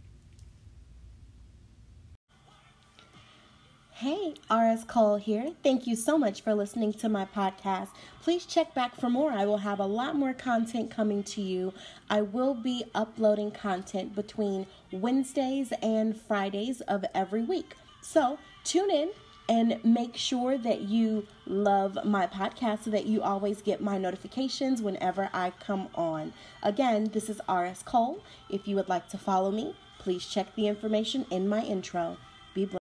Hey, 3.99 4.35
RS 4.51 4.83
Cole 4.83 5.19
here. 5.19 5.53
Thank 5.63 5.87
you 5.87 5.95
so 5.95 6.19
much 6.19 6.41
for 6.43 6.53
listening 6.53 6.95
to 6.95 7.09
my 7.09 7.27
podcast. 7.27 7.91
Please 8.23 8.45
check 8.45 8.75
back 8.75 8.97
for 8.97 9.09
more. 9.09 9.31
I 9.31 9.47
will 9.47 9.59
have 9.59 9.79
a 9.79 9.87
lot 9.87 10.17
more 10.17 10.35
content 10.35 10.91
coming 10.91 11.23
to 11.23 11.41
you. 11.41 11.73
I 12.11 12.23
will 12.23 12.55
be 12.55 12.87
uploading 12.93 13.53
content 13.53 14.17
between 14.17 14.67
Wednesdays 14.91 15.73
and 15.81 16.21
Fridays 16.21 16.81
of 16.81 17.05
every 17.15 17.45
week. 17.45 17.77
So 18.03 18.41
tune 18.65 18.91
in 18.91 19.11
and 19.49 19.79
make 19.85 20.17
sure 20.17 20.59
that 20.59 20.81
you 20.81 21.29
love 21.47 21.97
my 22.05 22.27
podcast 22.27 22.83
so 22.83 22.91
that 22.91 23.07
you 23.07 23.23
always 23.23 23.63
get 23.63 23.81
my 23.81 23.97
notifications 23.97 24.83
whenever 24.83 25.31
I 25.33 25.53
come 25.61 25.87
on. 25.95 26.33
Again, 26.65 27.11
this 27.13 27.31
is 27.31 27.41
RS 27.49 27.85
Cole. 27.85 28.25
If 28.51 28.67
you 28.67 28.75
would 28.75 28.89
like 28.89 29.09
to 29.11 29.19
follow 29.19 29.53
me, 29.53 29.77
please 30.01 30.27
check 30.27 30.53
the 30.57 30.67
information 30.67 31.27
in 31.31 31.49
my 31.49 31.63
intro. 31.63 32.17
Be 32.55 32.65
blessed. 32.65 32.73